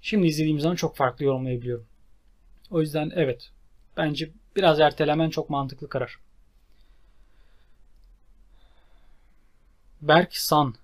[0.00, 1.86] şimdi izlediğim zaman çok farklı yorumlayabiliyorum.
[2.70, 3.50] O yüzden evet
[3.96, 6.18] bence biraz ertelemen çok mantıklı karar.
[10.08, 10.74] Berk San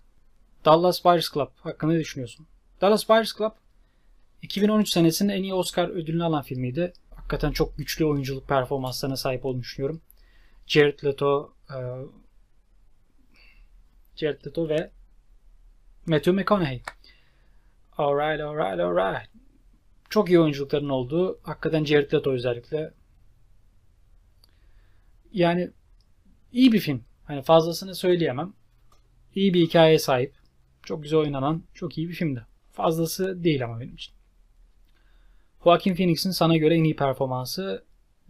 [0.64, 2.46] Dallas Buyers Club hakkında ne düşünüyorsun?
[2.80, 3.52] Dallas Buyers Club
[4.42, 6.92] 2013 senesinin en iyi Oscar ödülünü alan filmiydi.
[7.14, 10.00] Hakikaten çok güçlü oyunculuk performanslarına sahip olduğunu düşünüyorum.
[10.66, 11.78] Jared Leto e,
[14.16, 14.90] Jared Leto ve
[16.06, 16.82] Matthew McConaughey.
[17.98, 19.30] Alright, alright, alright.
[20.10, 22.94] Çok iyi oyunculukların olduğu, hakikaten Jared Leto özellikle.
[25.32, 25.70] Yani
[26.52, 27.04] iyi bir film.
[27.24, 28.52] Hani fazlasını söyleyemem.
[29.34, 30.34] İyi bir hikayeye sahip.
[30.82, 32.46] Çok güzel oynanan, çok iyi bir filmdi.
[32.72, 34.14] Fazlası değil ama benim için.
[35.64, 37.84] Joaquin Phoenix'in sana göre en iyi performansı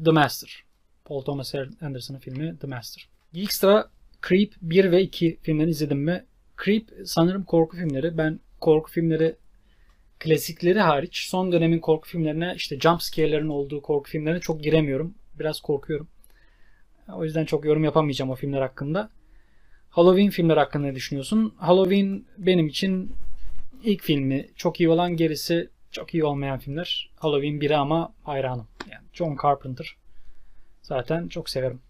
[0.04, 0.64] The Master.
[1.04, 3.08] Paul Thomas Anderson'ın filmi The Master.
[3.32, 3.90] Geekstra
[4.28, 6.24] Creep 1 ve 2 filmlerini izledim mi?
[6.64, 8.18] Creep sanırım korku filmleri.
[8.18, 9.36] Ben korku filmleri
[10.18, 15.14] klasikleri hariç son dönemin korku filmlerine işte jump scare'lerin olduğu korku filmlerine çok giremiyorum.
[15.38, 16.08] Biraz korkuyorum.
[17.12, 19.10] O yüzden çok yorum yapamayacağım o filmler hakkında.
[19.90, 21.54] Halloween filmler hakkında ne düşünüyorsun?
[21.58, 23.12] Halloween benim için
[23.84, 27.10] ilk filmi çok iyi olan gerisi çok iyi olmayan filmler.
[27.16, 28.66] Halloween 1'i ama hayranım.
[28.90, 29.96] Yani John Carpenter.
[30.82, 31.80] Zaten çok severim.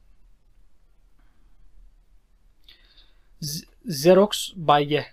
[3.43, 5.07] Z- Xerox Bayge.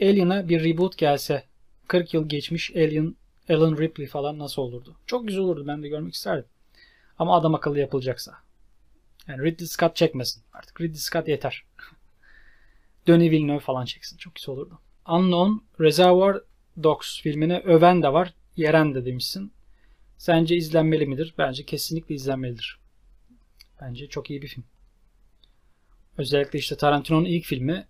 [0.00, 1.44] Alien'a bir reboot gelse
[1.88, 3.16] 40 yıl geçmiş Alien
[3.48, 4.96] Alan Ripley falan nasıl olurdu?
[5.06, 5.66] Çok güzel olurdu.
[5.66, 6.44] Ben de görmek isterdim.
[7.18, 8.34] Ama adam akıllı yapılacaksa.
[9.28, 10.42] Yani Ridley Scott çekmesin.
[10.52, 11.64] Artık Ridley Scott yeter.
[13.06, 14.16] Denis Villeneuve falan çeksin.
[14.16, 14.78] Çok güzel olurdu.
[15.08, 16.36] Unknown Reservoir
[16.82, 18.34] Dogs filmine öven de var.
[18.56, 19.52] Yeren de demişsin.
[20.18, 21.34] Sence izlenmeli midir?
[21.38, 22.78] Bence kesinlikle izlenmelidir.
[23.80, 24.64] Bence çok iyi bir film.
[26.18, 27.86] Özellikle işte Tarantino'nun ilk filmi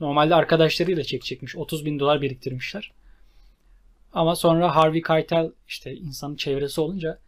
[0.00, 1.56] normalde arkadaşlarıyla çekecekmiş.
[1.56, 2.92] 30 bin dolar biriktirmişler.
[4.12, 7.18] Ama sonra Harvey Keitel işte insanın çevresi olunca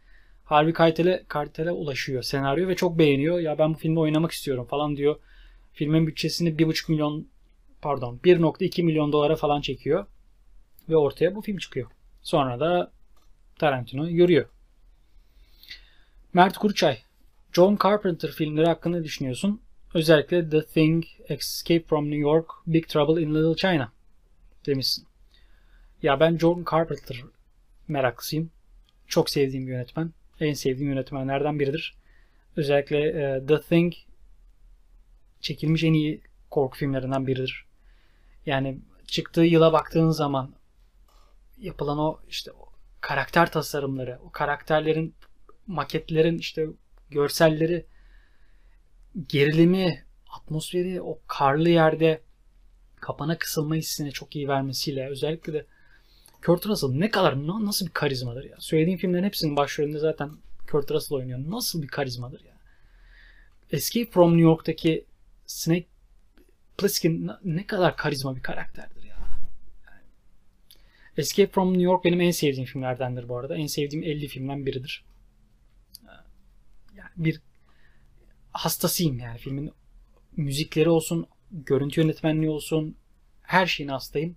[0.45, 3.39] Harvey Keitel'e Keitel'e ulaşıyor senaryo ve çok beğeniyor.
[3.39, 5.19] Ya ben bu filmde oynamak istiyorum falan diyor.
[5.73, 7.27] Filmin bütçesini 1,5 milyon
[7.81, 10.05] pardon 1.2 milyon dolara falan çekiyor.
[10.89, 11.91] Ve ortaya bu film çıkıyor.
[12.21, 12.91] Sonra da
[13.59, 14.45] Tarantino yürüyor.
[16.33, 16.97] Mert Kurçay.
[17.53, 19.61] John Carpenter filmleri hakkında düşünüyorsun?
[19.93, 23.91] Özellikle The Thing, Escape from New York, Big Trouble in Little China
[24.65, 25.05] demişsin.
[26.03, 27.17] Ya ben John Carpenter
[27.87, 28.51] meraklısıyım.
[29.07, 30.11] Çok sevdiğim bir yönetmen.
[30.39, 31.97] En sevdiğim yönetmenlerden biridir.
[32.55, 33.93] Özellikle e, The Thing
[35.41, 37.65] çekilmiş en iyi korku filmlerinden biridir.
[38.45, 40.53] Yani çıktığı yıla baktığın zaman
[41.57, 42.69] yapılan o işte o
[43.01, 45.15] karakter tasarımları, o karakterlerin
[45.67, 46.67] maketlerin işte
[47.09, 47.85] görselleri,
[49.27, 52.21] gerilimi, atmosferi o karlı yerde
[52.95, 55.65] kapana kısılma hissini çok iyi vermesiyle özellikle de
[56.45, 58.55] Kurt Russell ne kadar nasıl bir karizmadır ya.
[58.59, 60.31] Söylediğim filmlerin hepsinin başrolünde zaten
[60.71, 61.39] Kurt Russell oynuyor.
[61.47, 62.53] Nasıl bir karizmadır ya.
[63.71, 65.05] Escape from New York'taki
[65.49, 65.87] Snake
[66.77, 69.17] Plissken ne kadar karizma bir karakterdir ya.
[71.17, 73.55] Escape from New York benim en sevdiğim filmlerdendir bu arada.
[73.55, 75.05] En sevdiğim 50 filmden biridir.
[76.95, 77.41] Yani bir
[78.51, 79.71] hastasıyım yani filmin
[80.37, 82.95] müzikleri olsun, görüntü yönetmenliği olsun
[83.41, 84.35] her şeyin hastayım.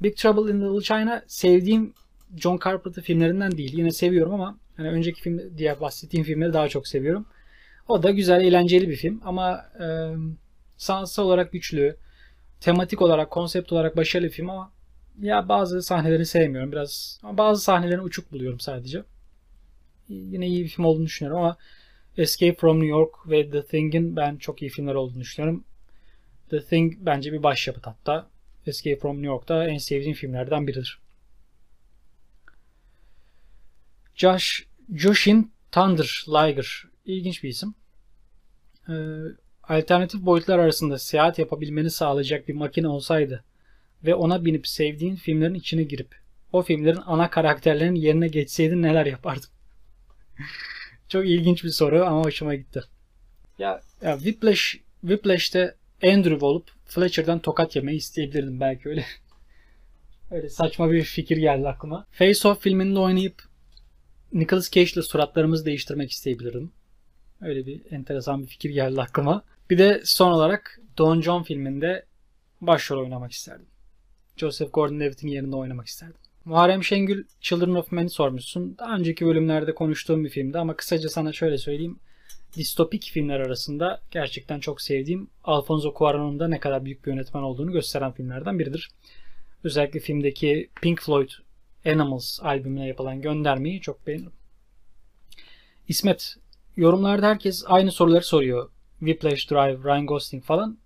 [0.00, 1.94] Big Trouble in Little China sevdiğim
[2.36, 3.78] John Carpenter filmlerinden değil.
[3.78, 7.26] Yine seviyorum ama hani önceki film diye bahsettiğim filmleri daha çok seviyorum.
[7.88, 9.86] O da güzel, eğlenceli bir film ama e,
[10.76, 11.96] sanatsal olarak güçlü,
[12.60, 14.72] tematik olarak, konsept olarak başarılı bir film ama
[15.20, 16.72] ya bazı sahnelerini sevmiyorum.
[16.72, 19.02] Biraz bazı sahnelerini uçuk buluyorum sadece.
[20.08, 21.56] Yine iyi bir film olduğunu düşünüyorum ama
[22.16, 25.64] Escape from New York ve The Thing'in ben çok iyi filmler olduğunu düşünüyorum.
[26.50, 28.26] The Thing bence bir başyapıt hatta.
[28.66, 30.98] Escape from New York'ta en sevdiğim filmlerden biridir.
[34.14, 37.74] Josh Joshin Thunder Liger ilginç bir isim.
[38.88, 38.92] Ee,
[39.62, 43.44] alternatif boyutlar arasında seyahat yapabilmeni sağlayacak bir makine olsaydı
[44.04, 46.14] ve ona binip sevdiğin filmlerin içine girip
[46.52, 49.48] o filmlerin ana karakterlerinin yerine geçseydin neler yapardın?
[51.08, 52.80] Çok ilginç bir soru ama hoşuma gitti.
[53.58, 59.04] Ya, ya Whiplash, Whiplash'te Andrew olup Fletcher'dan tokat yemeyi isteyebilirdim belki öyle.
[60.30, 62.06] öyle saçma bir fikir geldi aklıma.
[62.10, 63.42] Face Off filminde oynayıp
[64.32, 66.72] Nicolas Cage ile suratlarımızı değiştirmek isteyebilirdim.
[67.40, 69.42] Öyle bir enteresan bir fikir geldi aklıma.
[69.70, 72.06] Bir de son olarak Don John filminde
[72.60, 73.66] başrol oynamak isterdim.
[74.36, 76.20] Joseph Gordon-Levitt'in yerinde oynamak isterdim.
[76.44, 78.78] Muharrem Şengül Children of Men'i sormuşsun.
[78.78, 81.98] Daha önceki bölümlerde konuştuğum bir filmdi ama kısaca sana şöyle söyleyeyim.
[82.56, 87.72] Distopik filmler arasında gerçekten çok sevdiğim Alfonso Cuarón'un da ne kadar büyük bir yönetmen olduğunu
[87.72, 88.90] gösteren filmlerden biridir.
[89.64, 91.30] Özellikle filmdeki Pink Floyd
[91.86, 94.32] Animals albümüne yapılan göndermeyi çok beğenirim.
[95.88, 96.36] İsmet,
[96.78, 98.70] yorumlarda herkes aynı soruları soruyor.
[98.98, 100.78] Whiplash Drive, Ryan Gosling falan.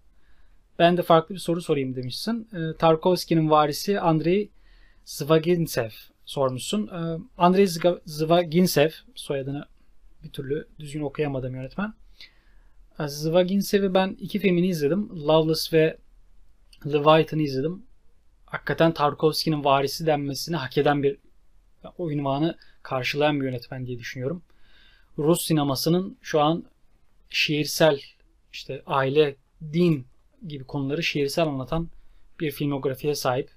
[0.79, 2.49] Ben de farklı bir soru sorayım demişsin.
[2.53, 4.51] Ee, Tarkovski'nin varisi Andrei
[5.05, 5.91] Zvagintsev
[6.25, 6.87] sormuşsun.
[6.89, 7.67] Ee, Andrei
[8.07, 9.65] Zvagintsev soyadını
[10.25, 11.95] bir türlü düzgün okuyamadım yönetmen.
[13.01, 15.27] Ee, Zvagintsev'i ben iki filmini izledim.
[15.29, 15.99] Loveless ve
[16.87, 17.83] Leviathan'ı izledim.
[18.47, 21.17] Hakikaten Tarkovski'nin varisi denmesini hak eden bir
[21.99, 24.43] o ünvanı karşılayan bir yönetmen diye düşünüyorum.
[25.19, 26.65] Rus sinemasının şu an
[27.31, 28.01] şiirsel
[28.53, 29.37] işte aile,
[29.73, 30.07] din
[30.49, 31.89] gibi konuları şiirsel anlatan
[32.41, 33.51] bir filmografiye sahip.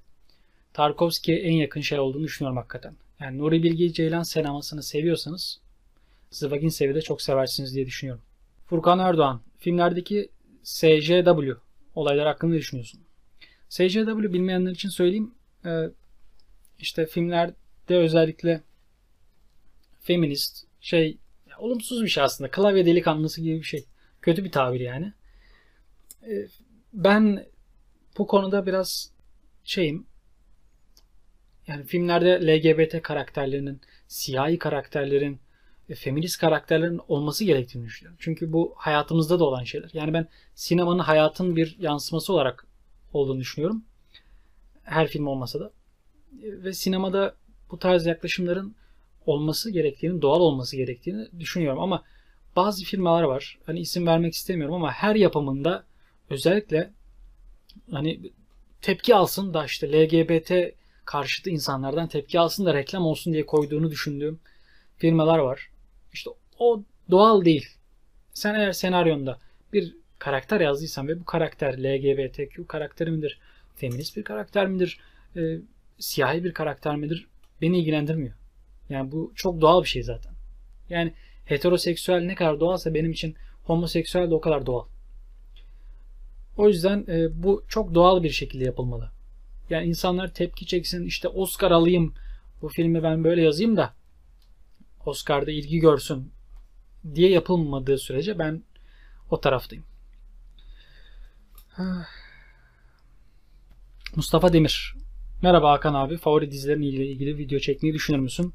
[0.73, 2.95] Tarkovski'ye en yakın şey olduğunu düşünüyorum hakikaten.
[3.19, 5.59] Yani Nuri Bilge Ceylan sinemasını seviyorsanız
[6.31, 8.23] Zvagin seviyede çok seversiniz diye düşünüyorum.
[8.65, 10.29] Furkan Erdoğan, filmlerdeki
[10.63, 11.51] SJW
[11.95, 13.01] olaylar hakkında ne düşünüyorsun?
[13.69, 15.33] SJW bilmeyenler için söyleyeyim.
[15.65, 15.89] Ee,
[16.79, 17.55] işte filmlerde
[17.95, 18.63] özellikle
[20.01, 21.17] feminist şey
[21.59, 22.51] olumsuz bir şey aslında.
[22.51, 23.85] Klavye delikanlısı gibi bir şey.
[24.21, 25.13] Kötü bir tabir yani.
[26.23, 26.47] Ee,
[26.93, 27.45] ben
[28.17, 29.11] bu konuda biraz
[29.63, 30.07] şeyim
[31.67, 35.39] yani filmlerde LGBT karakterlerinin, siyahi karakterlerin,
[35.89, 38.17] e, feminist karakterlerin olması gerektiğini düşünüyorum.
[38.21, 39.89] Çünkü bu hayatımızda da olan şeyler.
[39.93, 42.67] Yani ben sinemanın hayatın bir yansıması olarak
[43.13, 43.83] olduğunu düşünüyorum.
[44.83, 45.71] Her film olmasa da.
[46.33, 47.35] Ve sinemada
[47.71, 48.75] bu tarz yaklaşımların
[49.25, 51.79] olması gerektiğini, doğal olması gerektiğini düşünüyorum.
[51.79, 52.03] Ama
[52.55, 53.57] bazı firmalar var.
[53.65, 55.83] Hani isim vermek istemiyorum ama her yapımında
[56.29, 56.91] özellikle
[57.91, 58.19] hani
[58.81, 60.51] tepki alsın da işte LGBT
[61.05, 64.39] karşıtı insanlardan tepki alsın da reklam olsun diye koyduğunu düşündüğüm
[64.97, 65.69] firmalar var.
[66.13, 67.67] İşte o doğal değil.
[68.33, 69.39] Sen eğer senaryonda
[69.73, 73.39] bir karakter yazdıysan ve bu karakter LGBTQ karakteri midir?
[73.75, 74.99] Feminist bir karakter midir?
[75.35, 75.41] E,
[75.99, 77.27] siyahi bir karakter midir?
[77.61, 78.33] Beni ilgilendirmiyor.
[78.89, 80.33] Yani bu çok doğal bir şey zaten.
[80.89, 81.13] Yani
[81.45, 84.85] heteroseksüel ne kadar doğalsa benim için homoseksüel de o kadar doğal.
[86.57, 89.11] O yüzden e, bu çok doğal bir şekilde yapılmalı.
[89.69, 92.13] Yani insanlar tepki çeksin işte Oscar alayım
[92.61, 93.93] bu filmi ben böyle yazayım da
[95.05, 96.31] Oscar'da ilgi görsün
[97.15, 98.63] diye yapılmadığı sürece ben
[99.31, 99.85] o taraftayım.
[104.15, 104.95] Mustafa Demir.
[105.41, 106.17] Merhaba Hakan abi.
[106.17, 108.53] Favori dizilerin ile ilgili video çekmeyi düşünür müsün?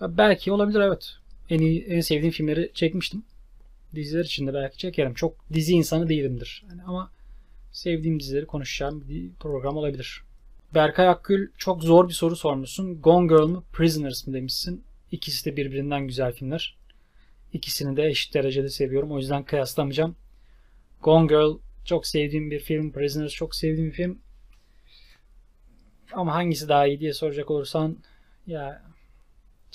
[0.00, 1.16] Belki olabilir evet.
[1.50, 3.24] En iyi, en sevdiğim filmleri çekmiştim.
[3.94, 5.14] Diziler için de belki çekerim.
[5.14, 6.64] Çok dizi insanı değilimdir.
[6.70, 7.10] Yani ama
[7.72, 10.22] sevdiğim dizileri konuşacağım bir program olabilir.
[10.74, 13.00] Berkay Akgül çok zor bir soru sormuşsun.
[13.00, 14.84] Gone Girl mı Prisoners mı demişsin.
[15.12, 16.76] İkisi de birbirinden güzel filmler.
[17.52, 19.12] İkisini de eşit derecede seviyorum.
[19.12, 20.16] O yüzden kıyaslamayacağım.
[21.02, 22.92] Gone Girl çok sevdiğim bir film.
[22.92, 24.18] Prisoners çok sevdiğim bir film.
[26.12, 27.98] Ama hangisi daha iyi diye soracak olursan
[28.46, 28.82] ya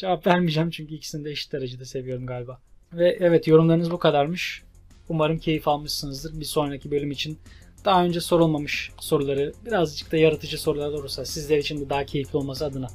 [0.01, 2.59] cevap vermeyeceğim çünkü ikisini de eşit derecede seviyorum galiba.
[2.93, 4.63] Ve evet yorumlarınız bu kadarmış.
[5.09, 6.39] Umarım keyif almışsınızdır.
[6.39, 7.39] Bir sonraki bölüm için
[7.85, 12.65] daha önce sorulmamış soruları birazcık da yaratıcı sorular olursa sizler için de daha keyifli olması
[12.65, 12.87] adına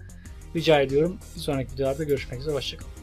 [0.57, 1.19] rica ediyorum.
[1.37, 2.55] Bir sonraki videolarda görüşmek üzere.
[2.55, 2.96] Hoşçakalın.